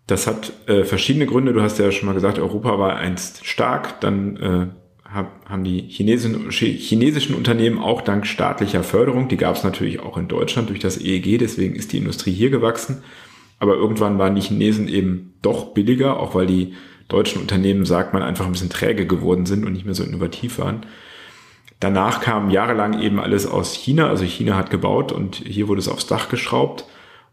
Das 0.08 0.26
hat 0.26 0.52
äh, 0.68 0.84
verschiedene 0.84 1.28
Gründe. 1.28 1.54
Du 1.54 1.62
hast 1.62 1.78
ja 1.78 1.92
schon 1.92 2.08
mal 2.08 2.14
gesagt, 2.14 2.40
Europa 2.40 2.80
war 2.80 2.96
einst 2.96 3.46
stark. 3.46 4.02
Dann 4.02 4.38
äh, 4.38 4.68
hab, 5.14 5.48
haben 5.48 5.64
die 5.64 5.82
chinesischen, 5.90 6.50
chinesischen 6.50 7.36
Unternehmen 7.36 7.78
auch 7.78 8.02
dank 8.02 8.26
staatlicher 8.26 8.84
Förderung, 8.84 9.28
die 9.28 9.38
gab 9.38 9.56
es 9.56 9.64
natürlich 9.64 10.00
auch 10.00 10.18
in 10.18 10.28
Deutschland 10.28 10.70
durch 10.70 10.80
das 10.80 11.00
EEG, 11.00 11.38
deswegen 11.38 11.76
ist 11.76 11.94
die 11.94 11.98
Industrie 11.98 12.32
hier 12.32 12.50
gewachsen. 12.50 13.04
Aber 13.60 13.76
irgendwann 13.76 14.18
waren 14.18 14.34
die 14.34 14.42
Chinesen 14.42 14.88
eben 14.88 15.36
doch 15.44 15.76
billiger, 15.76 16.20
auch 16.20 16.34
weil 16.34 16.48
die 16.48 16.74
deutschen 17.12 17.42
Unternehmen, 17.42 17.86
sagt 17.86 18.14
man, 18.14 18.24
einfach 18.24 18.46
ein 18.46 18.52
bisschen 18.52 18.70
träge 18.70 19.06
geworden 19.06 19.46
sind 19.46 19.66
und 19.66 19.74
nicht 19.74 19.86
mehr 19.86 19.94
so 19.94 20.04
innovativ 20.04 20.60
waren. 20.60 20.86
Danach 21.80 22.22
kam 22.22 22.50
jahrelang 22.50 23.02
eben 23.02 23.20
alles 23.20 23.48
aus 23.48 23.74
China, 23.74 24.08
also 24.08 24.24
China 24.24 24.56
hat 24.56 24.70
gebaut 24.70 25.12
und 25.12 25.36
hier 25.36 25.68
wurde 25.68 25.80
es 25.80 25.88
aufs 25.88 26.08
Dach 26.08 26.30
geschraubt. 26.30 26.86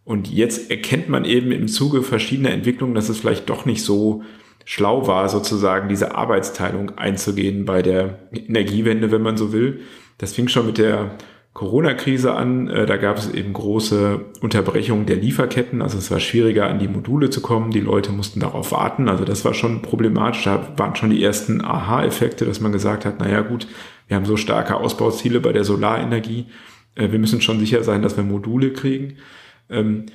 Und 0.04 0.30
jetzt 0.30 0.70
erkennt 0.70 1.10
man 1.10 1.26
eben 1.26 1.52
im 1.52 1.68
Zuge 1.68 2.02
verschiedener 2.02 2.50
Entwicklungen, 2.50 2.94
dass 2.94 3.10
es 3.10 3.18
vielleicht 3.18 3.50
doch 3.50 3.66
nicht 3.66 3.84
so 3.84 4.22
schlau 4.64 5.06
war, 5.06 5.28
sozusagen 5.28 5.88
diese 5.88 6.14
Arbeitsteilung 6.14 6.96
einzugehen 6.96 7.66
bei 7.66 7.82
der 7.82 8.18
Energiewende, 8.32 9.10
wenn 9.10 9.22
man 9.22 9.36
so 9.36 9.52
will. 9.52 9.80
Das 10.16 10.32
fing 10.32 10.48
schon 10.48 10.66
mit 10.66 10.78
der 10.78 11.10
Corona-Krise 11.52 12.34
an. 12.34 12.68
Äh, 12.68 12.86
da 12.86 12.96
gab 12.96 13.18
es 13.18 13.32
eben 13.32 13.52
große 13.52 14.20
Unterbrechungen 14.40 15.06
der 15.06 15.16
Lieferketten. 15.16 15.82
Also 15.82 15.98
es 15.98 16.10
war 16.10 16.20
schwieriger, 16.20 16.68
an 16.68 16.78
die 16.78 16.88
Module 16.88 17.30
zu 17.30 17.40
kommen. 17.40 17.70
Die 17.70 17.80
Leute 17.80 18.12
mussten 18.12 18.40
darauf 18.40 18.72
warten. 18.72 19.08
Also 19.08 19.24
das 19.24 19.44
war 19.44 19.54
schon 19.54 19.82
problematisch. 19.82 20.44
Da 20.44 20.74
waren 20.76 20.94
schon 20.94 21.10
die 21.10 21.22
ersten 21.22 21.64
Aha-Effekte, 21.64 22.44
dass 22.44 22.60
man 22.60 22.72
gesagt 22.72 23.04
hat, 23.04 23.18
naja 23.18 23.40
gut, 23.40 23.66
wir 24.06 24.16
haben 24.16 24.24
so 24.24 24.36
starke 24.36 24.76
Ausbauziele 24.76 25.40
bei 25.40 25.52
der 25.52 25.64
Solarenergie. 25.64 26.46
Äh, 26.94 27.10
wir 27.10 27.18
müssen 27.18 27.40
schon 27.40 27.60
sicher 27.60 27.82
sein, 27.82 28.02
dass 28.02 28.16
wir 28.16 28.24
Module 28.24 28.72
kriegen. 28.72 29.16
Ähm, 29.68 30.06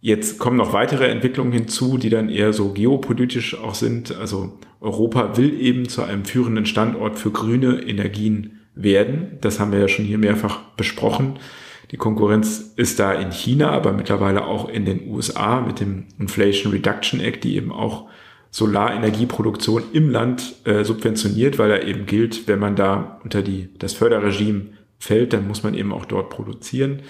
jetzt 0.00 0.38
kommen 0.38 0.56
noch 0.56 0.72
weitere 0.72 1.06
Entwicklungen 1.08 1.52
hinzu, 1.52 1.98
die 1.98 2.10
dann 2.10 2.28
eher 2.28 2.52
so 2.52 2.72
geopolitisch 2.72 3.58
auch 3.58 3.74
sind. 3.74 4.16
Also 4.16 4.58
Europa 4.80 5.36
will 5.36 5.58
eben 5.60 5.88
zu 5.88 6.02
einem 6.02 6.24
führenden 6.24 6.66
Standort 6.66 7.18
für 7.18 7.30
grüne 7.30 7.82
Energien 7.82 8.59
werden. 8.82 9.38
Das 9.40 9.60
haben 9.60 9.72
wir 9.72 9.80
ja 9.80 9.88
schon 9.88 10.04
hier 10.04 10.18
mehrfach 10.18 10.60
besprochen. 10.76 11.38
Die 11.90 11.96
Konkurrenz 11.96 12.72
ist 12.76 13.00
da 13.00 13.12
in 13.12 13.32
China, 13.32 13.70
aber 13.70 13.92
mittlerweile 13.92 14.44
auch 14.44 14.68
in 14.68 14.84
den 14.84 15.08
USA 15.08 15.60
mit 15.60 15.80
dem 15.80 16.04
Inflation 16.18 16.72
Reduction 16.72 17.20
Act, 17.20 17.42
die 17.44 17.56
eben 17.56 17.72
auch 17.72 18.08
Solarenergieproduktion 18.52 19.82
im 19.92 20.10
Land 20.10 20.54
äh, 20.64 20.84
subventioniert, 20.84 21.58
weil 21.58 21.70
er 21.70 21.86
eben 21.86 22.06
gilt, 22.06 22.48
wenn 22.48 22.58
man 22.58 22.76
da 22.76 23.20
unter 23.24 23.42
die, 23.42 23.68
das 23.78 23.92
Förderregime 23.94 24.66
fällt, 24.98 25.32
dann 25.32 25.48
muss 25.48 25.62
man 25.62 25.74
eben 25.74 25.92
auch 25.92 26.04
dort 26.04 26.30
produzieren. 26.30 27.02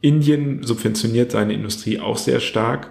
Indien 0.00 0.62
subventioniert 0.62 1.32
seine 1.32 1.54
Industrie 1.54 1.98
auch 1.98 2.18
sehr 2.18 2.40
stark. 2.40 2.90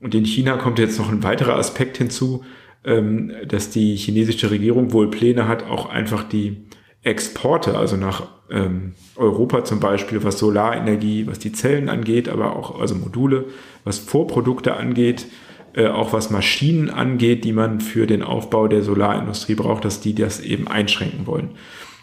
Und 0.00 0.14
in 0.14 0.24
China 0.24 0.56
kommt 0.56 0.78
jetzt 0.78 0.98
noch 0.98 1.10
ein 1.10 1.22
weiterer 1.22 1.56
Aspekt 1.56 1.98
hinzu, 1.98 2.44
ähm, 2.84 3.32
dass 3.46 3.70
die 3.70 3.96
chinesische 3.96 4.50
Regierung 4.50 4.92
wohl 4.92 5.10
Pläne 5.10 5.46
hat, 5.46 5.64
auch 5.64 5.86
einfach 5.86 6.24
die 6.24 6.64
Exporte, 7.02 7.78
also 7.78 7.96
nach 7.96 8.26
ähm, 8.50 8.94
Europa 9.16 9.64
zum 9.64 9.80
Beispiel, 9.80 10.22
was 10.22 10.38
Solarenergie, 10.38 11.26
was 11.26 11.38
die 11.38 11.52
Zellen 11.52 11.88
angeht, 11.88 12.28
aber 12.28 12.56
auch 12.56 12.80
also 12.80 12.94
Module, 12.94 13.46
was 13.84 13.98
Vorprodukte 13.98 14.76
angeht, 14.76 15.26
äh, 15.72 15.86
auch 15.86 16.12
was 16.12 16.30
Maschinen 16.30 16.90
angeht, 16.90 17.44
die 17.44 17.52
man 17.52 17.80
für 17.80 18.06
den 18.06 18.22
Aufbau 18.22 18.68
der 18.68 18.82
Solarindustrie 18.82 19.54
braucht, 19.54 19.84
dass 19.84 20.00
die 20.00 20.14
das 20.14 20.40
eben 20.40 20.68
einschränken 20.68 21.26
wollen. 21.26 21.50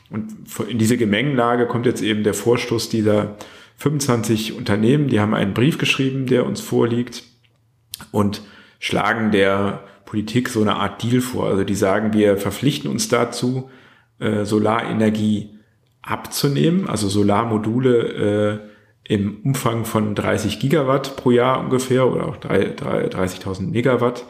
Und 0.10 0.32
in 0.70 0.78
diese 0.78 0.98
Gemengenlage 0.98 1.68
kommt 1.68 1.86
jetzt 1.86 2.02
eben 2.02 2.24
der 2.24 2.34
Vorstoß 2.34 2.90
dieser 2.90 3.36
25 3.76 4.58
Unternehmen, 4.58 5.10
die 5.10 5.20
haben 5.20 5.34
einen 5.34 5.54
Brief 5.54 5.78
geschrieben, 5.78 6.26
der 6.26 6.46
uns 6.46 6.62
vorliegt 6.62 7.24
und 8.12 8.42
schlagen 8.80 9.32
der 9.32 9.84
Politik 10.06 10.50
so 10.50 10.62
eine 10.62 10.78
Art 10.78 11.04
Deal 11.04 11.22
vor. 11.22 11.48
Also 11.48 11.64
die 11.64 11.76
sagen, 11.76 12.14
wir 12.14 12.38
verpflichten 12.38 12.90
uns 12.90 13.10
dazu, 13.10 13.70
äh, 14.19 14.45
Solarenergie 14.45 15.49
abzunehmen, 16.01 16.88
also 16.88 17.10
Solarmodule 17.10 18.63
äh, 18.63 19.13
im 19.13 19.39
Umfang 19.43 19.86
von 19.86 20.15
30 20.15 20.60
Gigawatt 20.60 21.15
pro 21.15 21.32
Jahr 21.32 21.60
ungefähr 21.60 22.12
oder 22.12 22.27
auch 22.27 22.38
30.000 22.38 23.69
Megawatt. 23.69 24.25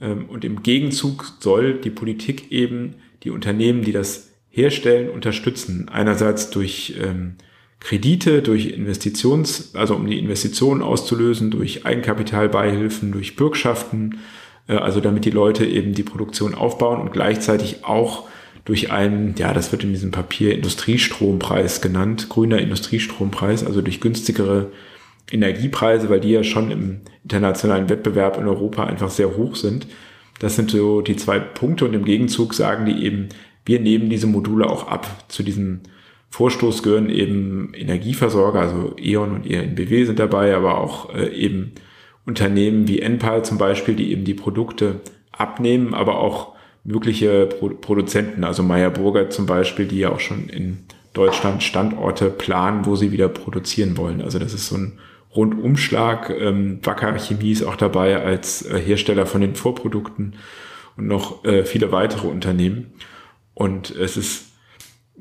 Ähm, 0.00 0.26
und 0.28 0.44
im 0.44 0.62
Gegenzug 0.62 1.32
soll 1.40 1.74
die 1.74 1.90
Politik 1.90 2.50
eben 2.50 2.94
die 3.22 3.30
Unternehmen, 3.30 3.82
die 3.82 3.92
das 3.92 4.30
herstellen, 4.48 5.10
unterstützen. 5.10 5.88
Einerseits 5.88 6.50
durch 6.50 6.94
ähm, 7.00 7.36
Kredite, 7.80 8.42
durch 8.42 8.66
Investitions, 8.66 9.74
also 9.74 9.94
um 9.94 10.06
die 10.06 10.18
Investitionen 10.18 10.82
auszulösen, 10.82 11.50
durch 11.50 11.84
Eigenkapitalbeihilfen, 11.84 13.12
durch 13.12 13.36
Bürgschaften, 13.36 14.18
äh, 14.66 14.76
also 14.76 15.00
damit 15.00 15.24
die 15.24 15.30
Leute 15.30 15.66
eben 15.66 15.92
die 15.92 16.02
Produktion 16.02 16.54
aufbauen 16.54 17.00
und 17.00 17.12
gleichzeitig 17.12 17.84
auch 17.84 18.28
durch 18.66 18.90
einen, 18.90 19.36
ja, 19.38 19.54
das 19.54 19.72
wird 19.72 19.84
in 19.84 19.92
diesem 19.92 20.10
Papier 20.10 20.52
Industriestrompreis 20.52 21.80
genannt, 21.80 22.28
grüner 22.28 22.58
Industriestrompreis, 22.58 23.64
also 23.64 23.80
durch 23.80 24.00
günstigere 24.00 24.72
Energiepreise, 25.30 26.10
weil 26.10 26.20
die 26.20 26.32
ja 26.32 26.42
schon 26.42 26.72
im 26.72 27.00
internationalen 27.22 27.88
Wettbewerb 27.88 28.38
in 28.38 28.46
Europa 28.46 28.84
einfach 28.84 29.10
sehr 29.10 29.36
hoch 29.36 29.54
sind. 29.54 29.86
Das 30.40 30.56
sind 30.56 30.72
so 30.72 31.00
die 31.00 31.16
zwei 31.16 31.38
Punkte 31.38 31.84
und 31.84 31.94
im 31.94 32.04
Gegenzug 32.04 32.54
sagen 32.54 32.86
die 32.86 33.04
eben, 33.04 33.28
wir 33.64 33.80
nehmen 33.80 34.10
diese 34.10 34.26
Module 34.26 34.68
auch 34.68 34.88
ab. 34.88 35.24
Zu 35.28 35.44
diesem 35.44 35.80
Vorstoß 36.30 36.82
gehören 36.82 37.08
eben 37.08 37.72
Energieversorger, 37.72 38.60
also 38.60 38.96
E.ON 38.98 39.30
und 39.30 39.46
ENBW 39.46 40.04
sind 40.04 40.18
dabei, 40.18 40.54
aber 40.56 40.78
auch 40.78 41.14
äh, 41.14 41.28
eben 41.28 41.72
Unternehmen 42.26 42.88
wie 42.88 43.00
Enpal 43.00 43.44
zum 43.44 43.58
Beispiel, 43.58 43.94
die 43.94 44.10
eben 44.10 44.24
die 44.24 44.34
Produkte 44.34 45.00
abnehmen, 45.30 45.94
aber 45.94 46.18
auch 46.18 46.55
mögliche 46.86 47.46
Pro 47.46 47.68
Produzenten, 47.68 48.44
also 48.44 48.62
Meyer 48.62 48.90
Burger 48.90 49.28
zum 49.28 49.46
Beispiel, 49.46 49.86
die 49.86 49.98
ja 49.98 50.10
auch 50.10 50.20
schon 50.20 50.48
in 50.48 50.84
Deutschland 51.12 51.62
Standorte 51.62 52.30
planen, 52.30 52.86
wo 52.86 52.94
sie 52.94 53.10
wieder 53.10 53.28
produzieren 53.28 53.96
wollen. 53.96 54.22
Also 54.22 54.38
das 54.38 54.54
ist 54.54 54.68
so 54.68 54.76
ein 54.76 54.98
Rundumschlag. 55.34 56.30
Ähm, 56.30 56.78
Wacker 56.82 57.18
Chemie 57.18 57.52
ist 57.52 57.64
auch 57.64 57.76
dabei 57.76 58.22
als 58.22 58.62
äh, 58.62 58.78
Hersteller 58.78 59.26
von 59.26 59.40
den 59.40 59.56
Vorprodukten 59.56 60.34
und 60.96 61.06
noch 61.08 61.44
äh, 61.44 61.64
viele 61.64 61.90
weitere 61.90 62.28
Unternehmen. 62.28 62.92
Und 63.54 63.90
es 63.90 64.16
ist 64.16 64.44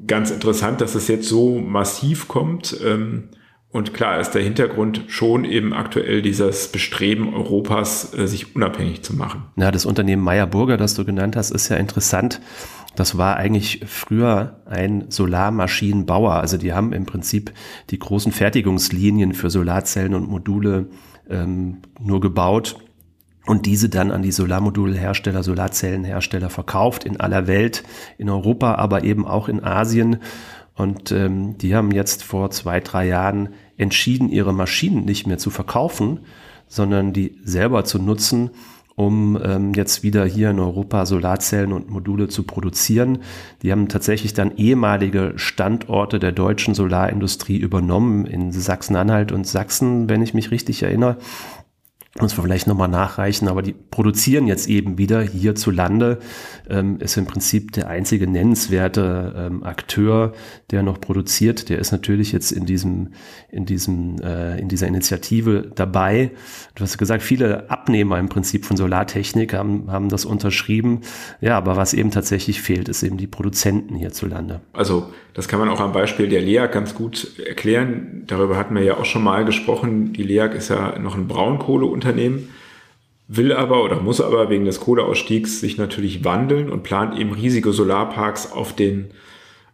ganz 0.05 0.29
interessant, 0.29 0.81
dass 0.81 0.95
es 0.95 1.07
jetzt 1.07 1.27
so 1.27 1.59
massiv 1.59 2.27
kommt. 2.27 2.77
Ähm, 2.85 3.29
und 3.75 3.93
klar 3.93 4.21
ist 4.21 4.31
der 4.31 4.41
Hintergrund 4.41 5.03
schon 5.07 5.43
eben 5.43 5.73
aktuell 5.73 6.21
dieses 6.21 6.69
Bestreben 6.69 7.33
Europas, 7.33 8.17
äh, 8.17 8.25
sich 8.25 8.55
unabhängig 8.55 9.03
zu 9.03 9.13
machen. 9.13 9.43
Ja, 9.57 9.69
das 9.69 9.85
Unternehmen 9.85 10.23
Meyer 10.23 10.47
Burger, 10.47 10.77
das 10.77 10.93
du 10.93 11.03
genannt 11.03 11.35
hast, 11.35 11.51
ist 11.51 11.67
ja 11.67 11.75
interessant. 11.75 12.39
Das 12.95 13.17
war 13.17 13.35
eigentlich 13.35 13.81
früher 13.85 14.61
ein 14.65 15.07
Solarmaschinenbauer. 15.09 16.35
Also 16.35 16.55
die 16.57 16.71
haben 16.71 16.93
im 16.93 17.05
Prinzip 17.05 17.51
die 17.89 17.99
großen 17.99 18.31
Fertigungslinien 18.31 19.33
für 19.33 19.49
Solarzellen 19.49 20.15
und 20.15 20.29
Module 20.29 20.87
ähm, 21.29 21.79
nur 21.99 22.21
gebaut 22.21 22.77
und 23.45 23.65
diese 23.65 23.89
dann 23.89 24.11
an 24.11 24.21
die 24.21 24.31
Solarmodulhersteller, 24.31 25.43
Solarzellenhersteller 25.43 26.49
verkauft 26.49 27.03
in 27.03 27.19
aller 27.19 27.45
Welt, 27.45 27.83
in 28.17 28.29
Europa, 28.29 28.75
aber 28.75 29.03
eben 29.03 29.27
auch 29.27 29.49
in 29.49 29.61
Asien. 29.61 30.21
Und 30.75 31.11
ähm, 31.11 31.57
die 31.57 31.75
haben 31.75 31.91
jetzt 31.91 32.23
vor 32.23 32.51
zwei, 32.51 32.79
drei 32.79 33.07
Jahren 33.07 33.49
entschieden, 33.77 34.29
ihre 34.29 34.53
Maschinen 34.53 35.05
nicht 35.05 35.27
mehr 35.27 35.37
zu 35.37 35.49
verkaufen, 35.49 36.19
sondern 36.67 37.13
die 37.13 37.37
selber 37.43 37.83
zu 37.83 37.99
nutzen, 37.99 38.51
um 38.95 39.37
ähm, 39.43 39.73
jetzt 39.73 40.03
wieder 40.03 40.25
hier 40.25 40.51
in 40.51 40.59
Europa 40.59 41.05
Solarzellen 41.05 41.73
und 41.73 41.89
Module 41.89 42.29
zu 42.29 42.43
produzieren. 42.43 43.19
Die 43.61 43.71
haben 43.71 43.89
tatsächlich 43.89 44.33
dann 44.33 44.55
ehemalige 44.55 45.33
Standorte 45.35 46.17
der 46.17 46.31
deutschen 46.31 46.73
Solarindustrie 46.73 47.57
übernommen 47.57 48.25
in 48.25 48.53
Sachsen-Anhalt 48.53 49.33
und 49.33 49.45
Sachsen, 49.45 50.07
wenn 50.07 50.21
ich 50.21 50.33
mich 50.33 50.49
richtig 50.51 50.83
erinnere 50.83 51.17
muss 52.21 52.37
man 52.37 52.45
vielleicht 52.45 52.67
nochmal 52.67 52.87
nachreichen, 52.87 53.49
aber 53.49 53.61
die 53.61 53.73
produzieren 53.73 54.47
jetzt 54.47 54.69
eben 54.69 54.97
wieder 54.97 55.21
hierzulande, 55.21 56.19
ähm, 56.69 56.97
ist 56.99 57.17
im 57.17 57.25
Prinzip 57.25 57.73
der 57.73 57.89
einzige 57.89 58.25
nennenswerte 58.25 59.33
ähm, 59.35 59.63
Akteur, 59.63 60.31
der 60.71 60.81
noch 60.81 61.01
produziert. 61.01 61.67
Der 61.67 61.77
ist 61.77 61.91
natürlich 61.91 62.31
jetzt 62.31 62.51
in 62.51 62.65
diesem, 62.65 63.09
in 63.49 63.65
diesem, 63.65 64.15
äh, 64.21 64.57
in 64.57 64.69
dieser 64.69 64.87
Initiative 64.87 65.69
dabei. 65.75 66.31
Du 66.75 66.83
hast 66.83 66.97
gesagt, 66.97 67.21
viele 67.21 67.69
Abnehmer 67.69 68.17
im 68.17 68.29
Prinzip 68.29 68.63
von 68.63 68.77
Solartechnik 68.77 69.53
haben, 69.53 69.91
haben 69.91 70.07
das 70.07 70.23
unterschrieben. 70.23 71.01
Ja, 71.41 71.57
aber 71.57 71.75
was 71.75 71.93
eben 71.93 72.11
tatsächlich 72.11 72.61
fehlt, 72.61 72.87
ist 72.87 73.03
eben 73.03 73.17
die 73.17 73.27
Produzenten 73.27 73.95
hierzulande. 73.95 74.61
Also 74.71 75.11
das 75.35 75.49
kann 75.49 75.59
man 75.59 75.67
auch 75.67 75.81
am 75.81 75.91
Beispiel 75.91 76.29
der 76.29 76.41
LEAG 76.41 76.71
ganz 76.71 76.95
gut 76.95 77.37
erklären. 77.37 78.23
Darüber 78.25 78.55
hatten 78.55 78.73
wir 78.73 78.83
ja 78.83 78.97
auch 78.97 79.03
schon 79.03 79.23
mal 79.23 79.43
gesprochen. 79.43 80.13
Die 80.13 80.23
LEAG 80.23 80.55
ist 80.55 80.69
ja 80.69 80.97
noch 80.97 81.15
ein 81.15 81.27
Braunkohleunternehmen, 81.27 82.47
will 83.27 83.51
aber 83.51 83.83
oder 83.83 83.99
muss 83.99 84.21
aber 84.21 84.49
wegen 84.49 84.63
des 84.63 84.79
Kohleausstiegs 84.79 85.59
sich 85.59 85.77
natürlich 85.77 86.23
wandeln 86.23 86.69
und 86.69 86.83
plant 86.83 87.19
eben 87.19 87.33
riesige 87.33 87.73
Solarparks 87.73 88.53
auf 88.53 88.73
den, 88.73 89.11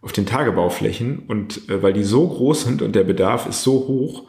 auf 0.01 0.11
den 0.11 0.25
Tagebauflächen. 0.25 1.19
Und 1.27 1.69
äh, 1.69 1.83
weil 1.83 1.93
die 1.93 2.03
so 2.03 2.27
groß 2.27 2.63
sind 2.63 2.81
und 2.81 2.95
der 2.95 3.03
Bedarf 3.03 3.45
ist 3.45 3.61
so 3.61 3.87
hoch, 3.87 4.23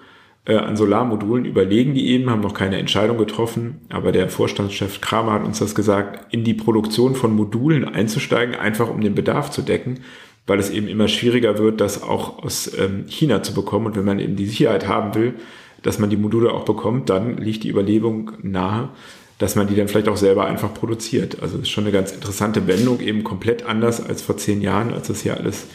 äh, 0.45 0.57
an 0.57 0.77
Solarmodulen 0.77 1.47
überlegen 1.47 1.95
die 1.95 2.09
eben, 2.09 2.29
haben 2.29 2.43
noch 2.43 2.53
keine 2.53 2.77
Entscheidung 2.77 3.17
getroffen, 3.17 3.81
aber 3.89 4.13
der 4.13 4.29
Vorstandschef 4.29 5.01
Kramer 5.01 5.33
hat 5.33 5.45
uns 5.47 5.61
das 5.61 5.75
gesagt, 5.75 6.35
in 6.35 6.45
die 6.45 6.53
Produktion 6.53 7.15
von 7.15 7.35
Modulen 7.35 7.87
einzusteigen, 7.87 8.55
einfach 8.55 8.91
um 8.91 9.01
den 9.01 9.15
Bedarf 9.15 9.51
zu 9.51 9.63
decken 9.63 10.01
weil 10.47 10.59
es 10.59 10.71
eben 10.71 10.89
immer 10.89 11.09
schwieriger 11.09 11.59
wird, 11.59 11.81
das 11.81 12.03
auch 12.03 12.43
aus 12.43 12.71
ähm, 12.79 13.05
China 13.07 13.43
zu 13.43 13.55
bekommen. 13.55 13.87
Und 13.87 13.97
wenn 13.97 14.05
man 14.05 14.19
eben 14.19 14.37
die 14.37 14.47
Sicherheit 14.47 14.89
haben 14.89 15.15
will, 15.15 15.35
dass 15.83 15.99
man 15.99 16.11
die 16.11 16.17
Module 16.17 16.53
auch 16.53 16.65
bekommt, 16.65 17.11
dann 17.11 17.37
liegt 17.37 17.65
die 17.65 17.71
Überlegung 17.71 18.33
nahe, 18.43 18.91
dass 19.39 19.57
man 19.57 19.67
die 19.67 19.75
dann 19.75 19.89
vielleicht 19.89 20.09
auch 20.09 20.17
selber 20.17 20.47
einfach 20.47 20.73
produziert. 20.75 21.43
Also 21.43 21.59
ist 21.59 21.71
schon 21.71 21.85
eine 21.85 21.93
ganz 21.93 22.13
interessante 22.13 22.67
Wendung, 22.67 23.01
eben 23.01 23.25
komplett 23.25 23.67
anders 23.67 24.05
als 24.05 24.23
vor 24.23 24.37
zehn 24.37 24.61
Jahren, 24.61 24.93
als 24.93 25.09
das 25.09 25.23
hier 25.23 25.37
alles 25.37 25.67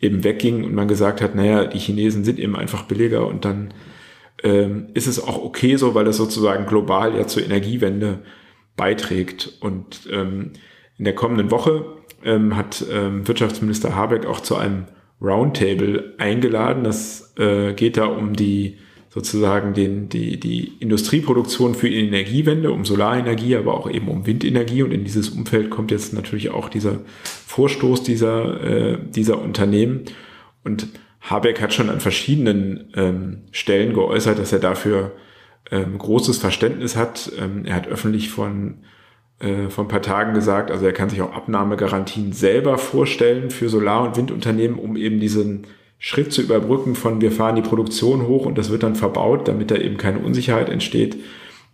eben 0.00 0.24
wegging 0.24 0.64
und 0.64 0.74
man 0.74 0.88
gesagt 0.88 1.20
hat, 1.20 1.34
naja, 1.34 1.64
die 1.64 1.78
Chinesen 1.78 2.24
sind 2.24 2.40
eben 2.40 2.56
einfach 2.56 2.84
billiger 2.84 3.26
und 3.26 3.44
dann 3.44 3.72
ähm, 4.42 4.88
ist 4.94 5.06
es 5.06 5.22
auch 5.22 5.42
okay 5.42 5.76
so, 5.76 5.94
weil 5.94 6.04
das 6.04 6.16
sozusagen 6.16 6.66
global 6.66 7.14
ja 7.14 7.26
zur 7.26 7.44
Energiewende 7.44 8.20
beiträgt. 8.76 9.52
Und 9.60 10.08
ähm, 10.10 10.52
in 10.98 11.04
der 11.04 11.14
kommenden 11.14 11.50
Woche 11.50 11.84
ähm, 12.24 12.56
hat 12.56 12.84
ähm, 12.90 13.26
Wirtschaftsminister 13.26 13.94
Habeck 13.94 14.26
auch 14.26 14.40
zu 14.40 14.56
einem 14.56 14.86
Roundtable 15.20 16.14
eingeladen. 16.18 16.84
Das 16.84 17.32
äh, 17.38 17.72
geht 17.74 17.96
da 17.96 18.06
um 18.06 18.34
die 18.34 18.78
sozusagen 19.08 19.74
den, 19.74 20.08
die, 20.08 20.40
die 20.40 20.72
Industrieproduktion 20.80 21.74
für 21.74 21.90
die 21.90 22.06
Energiewende, 22.06 22.72
um 22.72 22.86
Solarenergie, 22.86 23.56
aber 23.56 23.74
auch 23.74 23.90
eben 23.90 24.08
um 24.08 24.26
Windenergie. 24.26 24.82
Und 24.82 24.90
in 24.90 25.04
dieses 25.04 25.28
Umfeld 25.28 25.68
kommt 25.68 25.90
jetzt 25.90 26.14
natürlich 26.14 26.50
auch 26.50 26.70
dieser 26.70 27.00
Vorstoß 27.46 28.02
dieser, 28.04 28.62
äh, 28.62 28.98
dieser 29.14 29.38
Unternehmen. 29.40 30.04
Und 30.64 30.88
Habeck 31.20 31.60
hat 31.60 31.74
schon 31.74 31.90
an 31.90 32.00
verschiedenen 32.00 32.90
ähm, 32.94 33.42
Stellen 33.50 33.92
geäußert, 33.92 34.38
dass 34.38 34.52
er 34.52 34.60
dafür 34.60 35.12
ähm, 35.70 35.98
großes 35.98 36.38
Verständnis 36.38 36.96
hat. 36.96 37.30
Ähm, 37.38 37.66
er 37.66 37.76
hat 37.76 37.88
öffentlich 37.88 38.30
von 38.30 38.78
äh, 39.42 39.68
vor 39.70 39.84
ein 39.84 39.88
paar 39.88 40.02
Tagen 40.02 40.34
gesagt, 40.34 40.70
also 40.70 40.86
er 40.86 40.92
kann 40.92 41.10
sich 41.10 41.20
auch 41.20 41.32
Abnahmegarantien 41.32 42.32
selber 42.32 42.78
vorstellen 42.78 43.50
für 43.50 43.68
Solar- 43.68 44.04
und 44.04 44.16
Windunternehmen, 44.16 44.78
um 44.78 44.96
eben 44.96 45.20
diesen 45.20 45.66
Schritt 45.98 46.32
zu 46.32 46.42
überbrücken 46.42 46.94
von 46.94 47.20
wir 47.20 47.32
fahren 47.32 47.56
die 47.56 47.62
Produktion 47.62 48.26
hoch 48.26 48.46
und 48.46 48.58
das 48.58 48.70
wird 48.70 48.82
dann 48.82 48.96
verbaut, 48.96 49.48
damit 49.48 49.70
da 49.70 49.76
eben 49.76 49.96
keine 49.96 50.18
Unsicherheit 50.18 50.68
entsteht. 50.68 51.16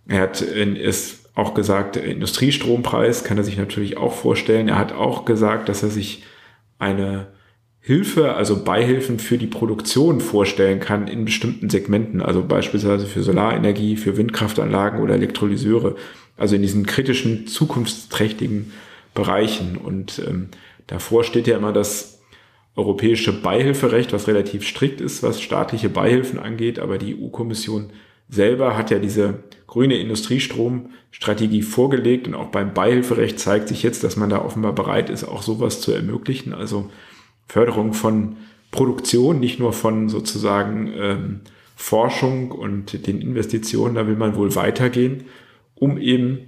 Er 0.07 0.23
hat 0.23 0.43
es 0.43 1.25
auch 1.35 1.55
gesagt, 1.55 1.97
Industriestrompreis 1.97 3.25
kann 3.25 3.39
er 3.39 3.45
sich 3.45 3.57
natürlich 3.57 3.97
auch 3.97 4.13
vorstellen. 4.13 4.69
Er 4.69 4.79
hat 4.79 4.93
auch 4.93 5.25
gesagt, 5.25 5.69
dass 5.69 5.83
er 5.83 5.91
sich 5.91 6.25
eine 6.79 7.29
Hilfe, 7.81 8.35
also 8.35 8.65
Beihilfen 8.65 9.19
für 9.19 9.39
die 9.39 9.47
Produktion 9.47 10.21
vorstellen 10.21 10.81
kann 10.81 11.09
in 11.09 11.25
bestimmten 11.25 11.71
Segmenten, 11.71 12.21
also 12.21 12.45
beispielsweise 12.45 13.07
für 13.07 13.23
Solarenergie, 13.23 13.97
für 13.97 14.17
Windkraftanlagen 14.17 15.01
oder 15.01 15.15
Elektrolyseure, 15.15 15.97
also 16.39 16.55
in 16.57 16.63
diesen 16.63 16.87
kritischen, 16.87 17.47
zukunftsträchtigen 17.47 18.73
Bereichen. 19.13 19.77
Und 19.77 20.23
ähm, 20.27 20.49
davor 20.87 21.25
steht 21.25 21.47
ja 21.47 21.57
immer 21.57 21.73
das 21.73 22.21
europäische 22.77 23.33
Beihilferecht, 23.33 24.13
was 24.13 24.29
relativ 24.29 24.67
strikt 24.67 25.01
ist, 25.01 25.23
was 25.23 25.43
staatliche 25.43 25.89
Beihilfen 25.89 26.39
angeht, 26.39 26.79
aber 26.79 26.97
die 26.97 27.21
EU-Kommission 27.21 27.91
selber 28.29 28.77
hat 28.77 28.91
ja 28.91 29.01
diese 29.01 29.43
grüne 29.67 29.97
Industriestromstrategie 29.99 31.63
vorgelegt 31.63 32.29
und 32.29 32.35
auch 32.35 32.49
beim 32.49 32.73
Beihilferecht 32.73 33.41
zeigt 33.41 33.69
sich 33.69 33.83
jetzt, 33.83 34.05
dass 34.05 34.17
man 34.17 34.31
da 34.31 34.45
offenbar 34.45 34.75
bereit 34.75 35.11
ist, 35.11 35.25
auch 35.25 35.43
sowas 35.43 35.81
zu 35.81 35.93
ermöglichen. 35.93 36.55
Also 36.55 36.91
Förderung 37.49 37.95
von 37.95 38.37
Produktion, 38.71 39.41
nicht 39.41 39.59
nur 39.59 39.73
von 39.73 40.09
sozusagen 40.09 40.93
ähm, 40.97 41.41
Forschung 41.75 42.53
und 42.53 43.07
den 43.07 43.21
Investitionen, 43.21 43.95
da 43.95 44.07
will 44.07 44.17
man 44.17 44.37
wohl 44.37 44.55
weitergehen, 44.55 45.25
um 45.81 45.99
eben 45.99 46.41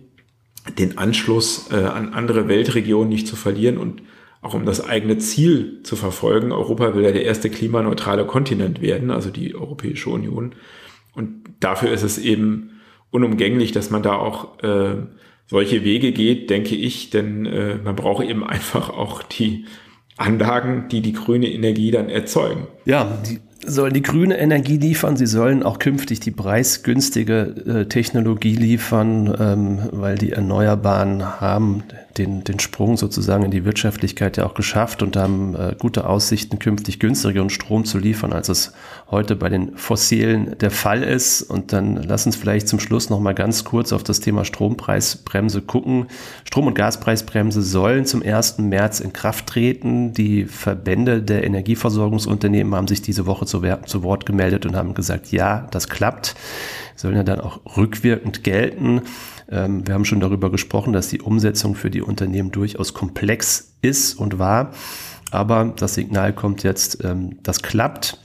den 0.79 0.99
Anschluss 0.99 1.71
äh, 1.71 1.77
an 1.77 2.13
andere 2.13 2.49
Weltregionen 2.49 3.09
nicht 3.09 3.27
zu 3.27 3.37
verlieren 3.37 3.79
und 3.79 4.03
auch 4.43 4.55
um 4.55 4.65
das 4.65 4.87
eigene 4.87 5.19
Ziel 5.19 5.81
zu 5.83 5.97
verfolgen. 5.97 6.53
Europa 6.53 6.95
will 6.95 7.05
ja 7.05 7.13
der 7.13 7.25
erste 7.25 7.51
klimaneutrale 7.51 8.27
Kontinent 8.27 8.81
werden, 8.81 9.11
also 9.11 9.31
die 9.31 9.55
Europäische 9.55 10.11
Union. 10.11 10.55
Und 11.15 11.45
dafür 11.61 11.93
ist 11.93 12.03
es 12.03 12.19
eben 12.19 12.81
unumgänglich, 13.11 13.73
dass 13.73 13.91
man 13.91 14.03
da 14.03 14.17
auch 14.17 14.63
äh, 14.63 14.97
solche 15.47 15.85
Wege 15.85 16.13
geht, 16.13 16.49
denke 16.49 16.75
ich, 16.75 17.11
denn 17.11 17.45
äh, 17.45 17.77
man 17.77 17.97
braucht 17.97 18.25
eben 18.25 18.45
einfach 18.47 18.89
auch 18.89 19.23
die 19.23 19.67
Anlagen, 20.17 20.89
die 20.91 21.01
die 21.01 21.13
grüne 21.13 21.51
Energie 21.51 21.91
dann 21.91 22.09
erzeugen. 22.09 22.67
Ja, 22.85 23.21
die 23.27 23.39
sollen 23.65 23.93
die 23.93 24.03
grüne 24.03 24.39
Energie 24.39 24.77
liefern, 24.77 25.17
sie 25.17 25.27
sollen 25.27 25.63
auch 25.63 25.79
künftig 25.79 26.21
die 26.21 26.31
preisgünstige 26.31 27.55
äh, 27.67 27.87
Technologie 27.87 28.57
liefern, 28.57 29.35
ähm, 29.39 29.79
weil 29.93 30.17
die 30.17 30.33
Erneuerbaren 30.33 31.41
haben 31.41 31.85
den, 32.19 32.45
den 32.45 32.59
Sprung 32.59 32.97
sozusagen 32.97 33.45
in 33.45 33.51
die 33.51 33.65
Wirtschaftlichkeit 33.65 34.37
ja 34.37 34.47
auch 34.47 34.55
geschafft 34.55 35.03
und 35.03 35.17
haben 35.17 35.55
äh, 35.55 35.77
gute 35.79 36.07
Aussichten, 36.07 36.59
künftig 36.59 36.99
günstigeren 36.99 37.51
Strom 37.51 37.85
zu 37.85 37.99
liefern, 37.99 38.33
als 38.33 38.49
es 38.49 38.73
heute 39.11 39.37
bei 39.37 39.49
den 39.49 39.77
Fossilen 39.77 40.57
der 40.59 40.71
Fall 40.71 41.03
ist. 41.03 41.43
Und 41.43 41.73
dann 41.73 41.97
lass 41.97 42.27
uns 42.27 42.37
vielleicht 42.37 42.69
zum 42.69 42.81
Schluss 42.81 43.11
noch 43.11 43.21
mal 43.21 43.35
ganz 43.35 43.65
kurz 43.65 43.93
auf 43.93 44.03
das 44.03 44.21
Thema 44.21 44.45
Strompreisbremse 44.45 45.63
gucken. 45.63 46.07
Strom- 46.45 46.67
und 46.67 46.75
Gaspreisbremse 46.75 47.63
sollen 47.63 48.05
zum 48.05 48.23
1. 48.23 48.59
März 48.59 49.01
in 49.01 49.13
Kraft 49.13 49.47
treten. 49.47 50.13
Die 50.13 50.45
Verbände 50.45 51.23
der 51.23 51.45
Energieversorgungsunternehmen 51.45 52.75
haben 52.75 52.89
sich 52.89 53.03
diese 53.03 53.27
Woche 53.27 53.47
zu, 53.47 53.63
zu 53.87 54.03
Wort 54.03 54.27
gemeldet 54.27 54.67
und 54.67 54.77
haben 54.77 54.95
gesagt, 54.95 55.33
ja, 55.33 55.69
das 55.71 55.89
klappt. 55.89 56.35
Sollen 56.97 57.17
ja 57.17 57.23
dann 57.23 57.41
auch 57.41 57.61
rückwirkend 57.77 58.45
gelten. 58.45 59.03
Ähm, 59.51 59.87
wir 59.87 59.95
haben 59.95 60.05
schon 60.05 60.21
darüber 60.21 60.51
gesprochen, 60.51 60.93
dass 60.93 61.09
die 61.09 61.21
Umsetzung 61.21 61.75
für 61.75 61.91
die 61.91 62.03
Unternehmen 62.03 62.51
durchaus 62.51 62.95
komplex 62.95 63.77
ist 63.83 64.15
und 64.15 64.39
war. 64.39 64.73
Aber 65.31 65.73
das 65.77 65.95
Signal 65.95 66.33
kommt 66.33 66.63
jetzt, 66.63 67.05
ähm, 67.05 67.39
das 67.43 67.63
klappt. 67.63 68.19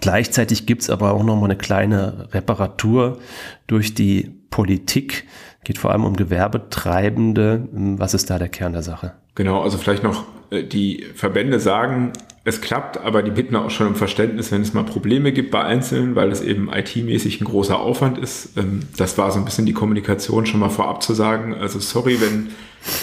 Gleichzeitig 0.00 0.66
gibt 0.66 0.82
es 0.82 0.90
aber 0.90 1.12
auch 1.12 1.24
noch 1.24 1.36
mal 1.36 1.46
eine 1.46 1.56
kleine 1.56 2.28
Reparatur 2.32 3.18
durch 3.66 3.94
die 3.94 4.30
Politik. 4.50 5.26
Geht 5.64 5.78
vor 5.78 5.92
allem 5.92 6.04
um 6.04 6.16
Gewerbetreibende. 6.16 7.68
Was 7.72 8.14
ist 8.14 8.30
da 8.30 8.38
der 8.38 8.48
Kern 8.48 8.72
der 8.72 8.82
Sache? 8.82 9.14
Genau, 9.34 9.62
also 9.62 9.78
vielleicht 9.78 10.02
noch 10.02 10.24
äh, 10.50 10.64
die 10.64 11.04
Verbände 11.14 11.60
sagen, 11.60 12.12
es 12.48 12.60
klappt, 12.60 12.98
aber 12.98 13.22
die 13.22 13.30
bitten 13.30 13.56
auch 13.56 13.70
schon 13.70 13.88
um 13.88 13.94
Verständnis, 13.94 14.50
wenn 14.50 14.62
es 14.62 14.72
mal 14.72 14.84
Probleme 14.84 15.32
gibt 15.32 15.50
bei 15.50 15.62
Einzelnen, 15.62 16.14
weil 16.16 16.32
es 16.32 16.40
eben 16.40 16.70
IT-mäßig 16.72 17.40
ein 17.40 17.44
großer 17.44 17.78
Aufwand 17.78 18.18
ist. 18.18 18.56
Ähm, 18.56 18.80
das 18.96 19.18
war 19.18 19.30
so 19.30 19.38
ein 19.38 19.44
bisschen 19.44 19.66
die 19.66 19.72
Kommunikation 19.72 20.46
schon 20.46 20.60
mal 20.60 20.70
vorab 20.70 21.02
zu 21.02 21.14
sagen. 21.14 21.54
Also 21.54 21.78
sorry, 21.78 22.20
wenn 22.20 22.48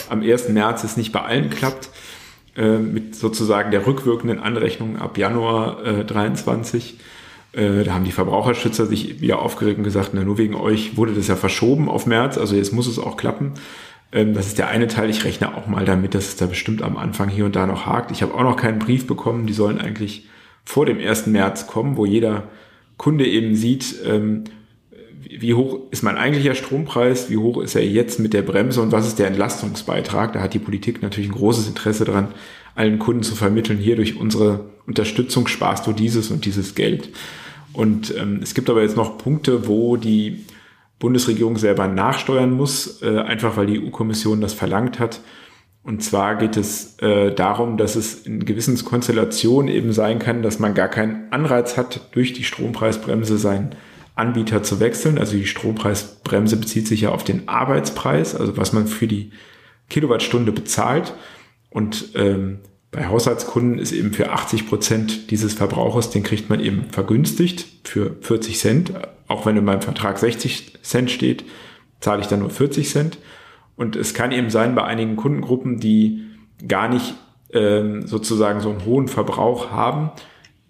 am 0.10 0.22
1. 0.22 0.50
März 0.50 0.84
es 0.84 0.98
nicht 0.98 1.12
bei 1.12 1.22
allen 1.22 1.50
klappt, 1.50 1.90
äh, 2.58 2.80
mit 2.80 3.16
sozusagen 3.16 3.72
der 3.72 3.86
rückwirkenden 3.86 4.40
Anrechnung 4.40 4.98
ab 4.98 5.18
Januar 5.18 6.04
23. 6.04 6.98
Äh, 7.56 7.84
da 7.84 7.94
haben 7.94 8.04
die 8.04 8.12
Verbraucherschützer 8.12 8.86
sich 8.86 9.22
wieder 9.22 9.42
aufgeregt 9.42 9.78
und 9.78 9.86
gesagt, 9.86 10.12
na 10.14 10.24
nur 10.24 10.38
wegen 10.38 10.56
euch 10.56 10.98
wurde 10.98 11.14
das 11.14 11.28
ja 11.28 11.36
verschoben 11.36 11.88
auf 11.88 12.06
März, 12.06 12.38
also 12.38 12.56
jetzt 12.56 12.74
muss 12.74 12.88
es 12.88 13.00
auch 13.00 13.16
klappen. 13.16 13.54
Ähm, 14.12 14.34
das 14.34 14.48
ist 14.48 14.58
der 14.58 14.70
eine 14.70 14.88
Teil. 14.88 15.10
Ich 15.10 15.24
rechne 15.24 15.56
auch 15.56 15.68
mal 15.68 15.86
damit, 15.86 16.14
dass 16.14 16.28
es 16.28 16.36
da 16.36 16.46
bestimmt 16.46 16.82
am 16.82 16.98
Anfang 16.98 17.30
hier 17.30 17.46
und 17.46 17.56
da 17.56 17.66
noch 17.66 17.86
hakt. 17.86 18.12
Ich 18.12 18.22
habe 18.22 18.34
auch 18.34 18.44
noch 18.44 18.58
keinen 18.58 18.80
Brief 18.80 19.08
bekommen. 19.08 19.48
Die 19.48 19.54
sollen 19.54 19.80
eigentlich 19.80 20.28
vor 20.64 20.86
dem 20.86 21.00
1. 21.00 21.28
März 21.28 21.68
kommen, 21.68 21.98
wo 21.98 22.06
jeder 22.06 22.44
Kunde 22.98 23.26
eben 23.28 23.56
sieht, 23.56 23.96
ähm, 24.06 24.46
wie 25.28 25.54
hoch 25.54 25.80
ist 25.92 26.04
mein 26.04 26.18
eigentlicher 26.18 26.56
Strompreis, 26.56 27.30
wie 27.30 27.38
hoch 27.38 27.62
ist 27.62 27.76
er 27.76 27.86
jetzt 27.86 28.20
mit 28.20 28.34
der 28.34 28.42
Bremse 28.42 28.82
und 28.82 28.92
was 28.92 29.08
ist 29.08 29.20
der 29.20 29.28
Entlastungsbeitrag. 29.28 30.34
Da 30.34 30.42
hat 30.42 30.54
die 30.54 30.60
Politik 30.60 31.02
natürlich 31.02 31.30
ein 31.30 31.36
großes 31.36 31.68
Interesse 31.68 32.06
daran, 32.06 32.30
allen 32.76 33.00
Kunden 33.00 33.24
zu 33.24 33.36
vermitteln, 33.36 33.80
hier 33.80 33.96
durch 33.96 34.18
unsere 34.18 34.66
Unterstützung 34.86 35.48
sparst 35.48 35.88
du 35.88 35.94
dieses 35.94 36.30
und 36.30 36.46
dieses 36.46 36.76
Geld. 36.76 37.10
Und 37.74 38.16
ähm, 38.18 38.40
es 38.42 38.54
gibt 38.54 38.70
aber 38.70 38.84
jetzt 38.84 38.96
noch 38.96 39.18
Punkte, 39.18 39.68
wo 39.68 39.98
die 39.98 40.46
Bundesregierung 41.06 41.60
selber 41.60 41.88
nachsteuern 41.88 42.52
muss, 42.52 43.04
äh, 43.04 43.20
einfach 43.20 43.58
weil 43.58 43.68
die 43.68 43.80
EU-Kommission 43.80 44.42
das 44.42 44.56
verlangt 44.56 45.00
hat. 45.00 45.22
Und 45.84 46.04
zwar 46.04 46.36
geht 46.36 46.58
es 46.58 46.98
äh, 46.98 47.32
darum, 47.32 47.78
dass 47.78 47.96
es 47.96 48.26
in 48.26 48.44
gewissen 48.44 48.84
Konstellationen 48.84 49.72
eben 49.72 49.94
sein 49.94 50.18
kann, 50.18 50.42
dass 50.42 50.58
man 50.58 50.74
gar 50.74 50.88
keinen 50.88 51.32
Anreiz 51.32 51.78
hat, 51.78 52.10
durch 52.16 52.34
die 52.34 52.44
Strompreisbremse 52.44 53.38
seinen 53.38 53.76
Anbieter 54.16 54.64
zu 54.64 54.80
wechseln. 54.80 55.20
Also 55.20 55.38
die 55.38 55.46
Strompreisbremse 55.46 56.58
bezieht 56.58 56.88
sich 56.88 57.02
ja 57.02 57.10
auf 57.10 57.24
den 57.24 57.48
Arbeitspreis, 57.48 58.34
also 58.34 58.58
was 58.58 58.74
man 58.74 58.88
für 58.88 59.06
die 59.06 59.30
Kilowattstunde 59.92 60.52
bezahlt. 60.52 61.14
Und 61.70 62.14
ähm, 62.16 62.62
bei 62.90 63.06
Haushaltskunden 63.06 63.78
ist 63.78 63.92
eben 63.92 64.12
für 64.12 64.32
80 64.32 64.68
Prozent 64.68 65.30
dieses 65.30 65.54
Verbrauchers, 65.54 66.10
den 66.10 66.24
kriegt 66.24 66.50
man 66.50 66.60
eben 66.60 66.86
vergünstigt 66.90 67.68
für 67.84 68.16
40 68.22 68.58
Cent. 68.58 68.94
Auch 69.28 69.46
wenn 69.46 69.58
in 69.58 69.66
meinem 69.66 69.82
Vertrag 69.82 70.18
60 70.18 70.84
Cent 70.84 71.12
steht, 71.12 71.44
zahle 72.00 72.22
ich 72.22 72.28
dann 72.28 72.40
nur 72.40 72.50
40 72.50 72.90
Cent. 72.90 73.18
Und 73.76 73.96
es 73.96 74.14
kann 74.14 74.32
eben 74.32 74.50
sein 74.50 74.76
bei 74.76 74.84
einigen 74.84 75.16
Kundengruppen, 75.16 75.80
die 75.80 76.26
gar 76.68 76.88
nicht 76.88 77.16
ähm, 77.52 78.08
sozusagen 78.08 78.62
so 78.62 78.70
einen 78.70 78.86
hohen 78.86 79.08
Verbrauch 79.08 79.72
haben. 79.72 80.12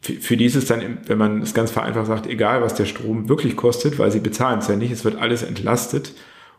Für, 0.02 0.14
für 0.14 0.38
die 0.38 0.46
ist 0.46 0.56
es 0.56 0.66
dann, 0.66 1.00
wenn 1.06 1.18
man 1.18 1.42
es 1.42 1.54
ganz 1.54 1.72
vereinfacht 1.72 2.08
sagt, 2.08 2.28
egal 2.28 2.62
was 2.62 2.76
der 2.76 2.86
Strom 2.86 3.30
wirklich 3.30 3.56
kostet, 3.56 4.00
weil 4.00 4.12
sie 4.12 4.20
bezahlen 4.20 4.60
es 4.60 4.68
ja 4.68 4.76
nicht, 4.76 4.92
es 4.92 5.06
wird 5.06 5.18
alles 5.18 5.44
entlastet. 5.44 6.14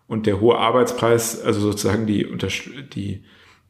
Und 0.07 0.27
der 0.27 0.41
hohe 0.41 0.57
Arbeitspreis, 0.57 1.43
also 1.43 1.61
sozusagen 1.61 2.07
die, 2.07 2.29
die 2.95 3.25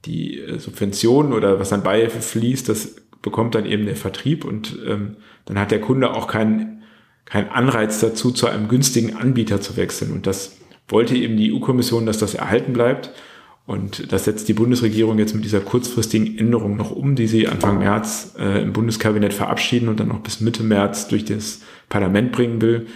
die 0.06 0.40
äh, 0.40 0.58
Subventionen 0.58 1.32
oder 1.32 1.58
was 1.58 1.72
an 1.72 1.82
Beihilfe 1.82 2.20
fließt, 2.20 2.68
das 2.68 2.96
bekommt 3.22 3.54
dann 3.54 3.66
eben 3.66 3.86
der 3.86 3.96
Vertrieb 3.96 4.44
und 4.44 4.78
ähm, 4.86 5.16
dann 5.46 5.58
hat 5.58 5.70
der 5.70 5.80
Kunde 5.80 6.14
auch 6.14 6.28
keinen 6.28 6.82
keinen 7.26 7.50
Anreiz 7.50 8.00
dazu, 8.00 8.30
zu 8.30 8.46
einem 8.46 8.68
günstigen 8.68 9.16
Anbieter 9.16 9.60
zu 9.60 9.76
wechseln. 9.76 10.12
Und 10.12 10.26
das 10.26 10.56
wollte 10.88 11.14
eben 11.16 11.36
die 11.36 11.52
EU-Kommission, 11.52 12.06
dass 12.06 12.18
das 12.18 12.34
erhalten 12.34 12.72
bleibt. 12.72 13.10
Und 13.66 14.12
das 14.12 14.24
setzt 14.24 14.48
die 14.48 14.52
Bundesregierung 14.54 15.18
jetzt 15.18 15.34
mit 15.34 15.44
dieser 15.44 15.60
kurzfristigen 15.60 16.38
Änderung 16.38 16.76
noch 16.76 16.92
um, 16.92 17.16
die 17.16 17.26
sie 17.26 17.48
Anfang 17.48 17.78
März 17.80 18.36
äh, 18.38 18.62
im 18.62 18.72
Bundeskabinett 18.72 19.34
verabschieden 19.34 19.88
und 19.88 19.98
dann 19.98 20.08
noch 20.08 20.20
bis 20.20 20.40
Mitte 20.40 20.62
März 20.62 21.08
durch 21.08 21.24
das 21.24 21.62
Parlament 21.88 22.30
bringen 22.30 22.60
will, 22.62 22.86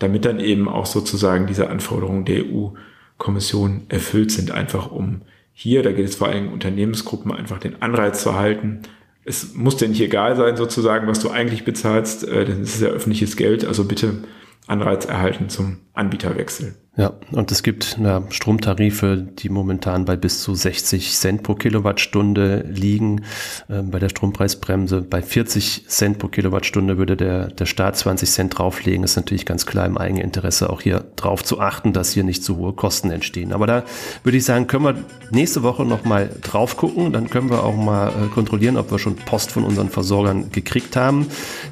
damit 0.00 0.24
dann 0.24 0.40
eben 0.40 0.68
auch 0.68 0.86
sozusagen 0.86 1.46
diese 1.46 1.70
Anforderungen 1.70 2.24
der 2.24 2.46
EU-Kommission 2.46 3.82
erfüllt 3.88 4.32
sind, 4.32 4.50
einfach 4.50 4.90
um 4.90 5.22
hier, 5.52 5.82
da 5.82 5.90
geht 5.90 6.06
es 6.06 6.14
vor 6.14 6.28
allem 6.28 6.52
Unternehmensgruppen 6.52 7.32
einfach 7.32 7.58
den 7.58 7.82
Anreiz 7.82 8.22
zu 8.22 8.36
halten. 8.36 8.82
Es 9.28 9.54
muss 9.54 9.76
dir 9.76 9.88
nicht 9.88 10.00
egal 10.00 10.36
sein, 10.36 10.56
sozusagen, 10.56 11.06
was 11.06 11.20
du 11.20 11.28
eigentlich 11.28 11.64
bezahlst, 11.64 12.26
äh, 12.26 12.46
denn 12.46 12.62
es 12.62 12.76
ist 12.76 12.80
ja 12.80 12.88
öffentliches 12.88 13.36
Geld, 13.36 13.64
also 13.66 13.84
bitte 13.84 14.22
Anreiz 14.66 15.04
erhalten 15.04 15.50
zum 15.50 15.76
Anbieter 15.98 16.36
wechseln. 16.36 16.74
Ja, 16.98 17.12
und 17.30 17.52
es 17.52 17.62
gibt 17.62 17.94
na, 18.00 18.24
Stromtarife, 18.28 19.16
die 19.16 19.50
momentan 19.50 20.04
bei 20.04 20.16
bis 20.16 20.42
zu 20.42 20.56
60 20.56 21.12
Cent 21.12 21.44
pro 21.44 21.54
Kilowattstunde 21.54 22.64
liegen. 22.68 23.22
Ähm, 23.70 23.92
bei 23.92 24.00
der 24.00 24.08
Strompreisbremse 24.08 25.02
bei 25.02 25.22
40 25.22 25.86
Cent 25.86 26.18
pro 26.18 26.26
Kilowattstunde 26.26 26.98
würde 26.98 27.16
der, 27.16 27.52
der 27.52 27.66
Staat 27.66 27.96
20 27.98 28.28
Cent 28.28 28.58
drauflegen. 28.58 29.04
Ist 29.04 29.14
natürlich 29.14 29.46
ganz 29.46 29.64
klar 29.64 29.86
im 29.86 29.96
Eigeninteresse 29.96 30.68
auch 30.68 30.80
hier 30.80 31.04
drauf 31.14 31.44
zu 31.44 31.60
achten, 31.60 31.92
dass 31.92 32.10
hier 32.10 32.24
nicht 32.24 32.42
zu 32.42 32.56
hohe 32.56 32.72
Kosten 32.72 33.12
entstehen. 33.12 33.52
Aber 33.52 33.68
da 33.68 33.84
würde 34.24 34.38
ich 34.38 34.44
sagen, 34.44 34.66
können 34.66 34.84
wir 34.84 34.96
nächste 35.30 35.62
Woche 35.62 35.84
nochmal 35.84 36.30
drauf 36.42 36.76
gucken. 36.76 37.12
Dann 37.12 37.30
können 37.30 37.48
wir 37.48 37.62
auch 37.62 37.76
mal 37.76 38.08
äh, 38.08 38.26
kontrollieren, 38.34 38.76
ob 38.76 38.90
wir 38.90 38.98
schon 38.98 39.14
Post 39.14 39.52
von 39.52 39.62
unseren 39.62 39.90
Versorgern 39.90 40.50
gekriegt 40.50 40.96
haben. 40.96 41.28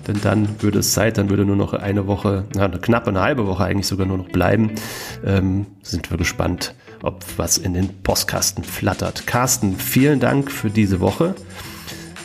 Denn 0.07 0.21
dann 0.23 0.63
würde 0.63 0.79
es 0.79 0.93
Zeit, 0.93 1.19
dann 1.19 1.31
würde 1.31 1.45
nur 1.45 1.57
noch 1.57 1.73
eine 1.73 2.07
Woche, 2.07 2.45
na, 2.55 2.67
eine 2.67 2.79
knappe 2.79 3.11
eine 3.11 3.23
halbe 3.23 3.49
Woche 3.49 3.65
eigentlich 3.65 3.89
sogar 3.89 4.07
nur 4.07 4.16
noch 4.17 4.29
bleiben 4.29 4.73
ähm, 5.25 5.67
sind 5.83 6.11
wir 6.11 6.19
gespannt, 6.19 6.75
ob 7.03 7.25
was 7.37 7.59
in 7.59 7.75
den 7.75 8.03
Postkasten 8.03 8.65
flattert. 8.65 9.27
Carsten, 9.27 9.77
vielen 9.77 10.21
Dank 10.21 10.51
für 10.51 10.71
diese 10.71 11.01
Woche. 11.01 11.35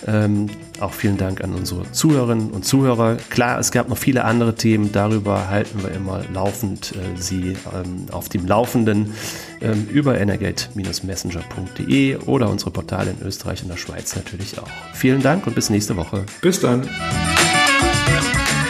Ähm, 0.07 0.49
auch 0.79 0.93
vielen 0.93 1.17
Dank 1.17 1.43
an 1.43 1.53
unsere 1.53 1.91
Zuhörerinnen 1.91 2.49
und 2.51 2.65
Zuhörer. 2.65 3.17
Klar, 3.29 3.59
es 3.59 3.71
gab 3.71 3.87
noch 3.89 3.97
viele 3.97 4.23
andere 4.25 4.55
Themen, 4.55 4.91
darüber 4.91 5.47
halten 5.47 5.83
wir 5.83 5.91
immer 5.91 6.23
laufend 6.33 6.93
äh, 6.95 7.17
Sie 7.19 7.55
ähm, 7.73 8.07
auf 8.11 8.27
dem 8.29 8.47
Laufenden 8.47 9.13
ähm, 9.61 9.87
über 9.91 10.19
energate-messenger.de 10.19 12.15
oder 12.25 12.49
unsere 12.49 12.71
Portale 12.71 13.11
in 13.11 13.21
Österreich 13.25 13.61
und 13.61 13.69
der 13.69 13.77
Schweiz 13.77 14.15
natürlich 14.15 14.57
auch. 14.59 14.67
Vielen 14.93 15.21
Dank 15.21 15.45
und 15.45 15.53
bis 15.53 15.69
nächste 15.69 15.95
Woche. 15.97 16.25
Bis 16.41 16.59
dann. 16.59 16.89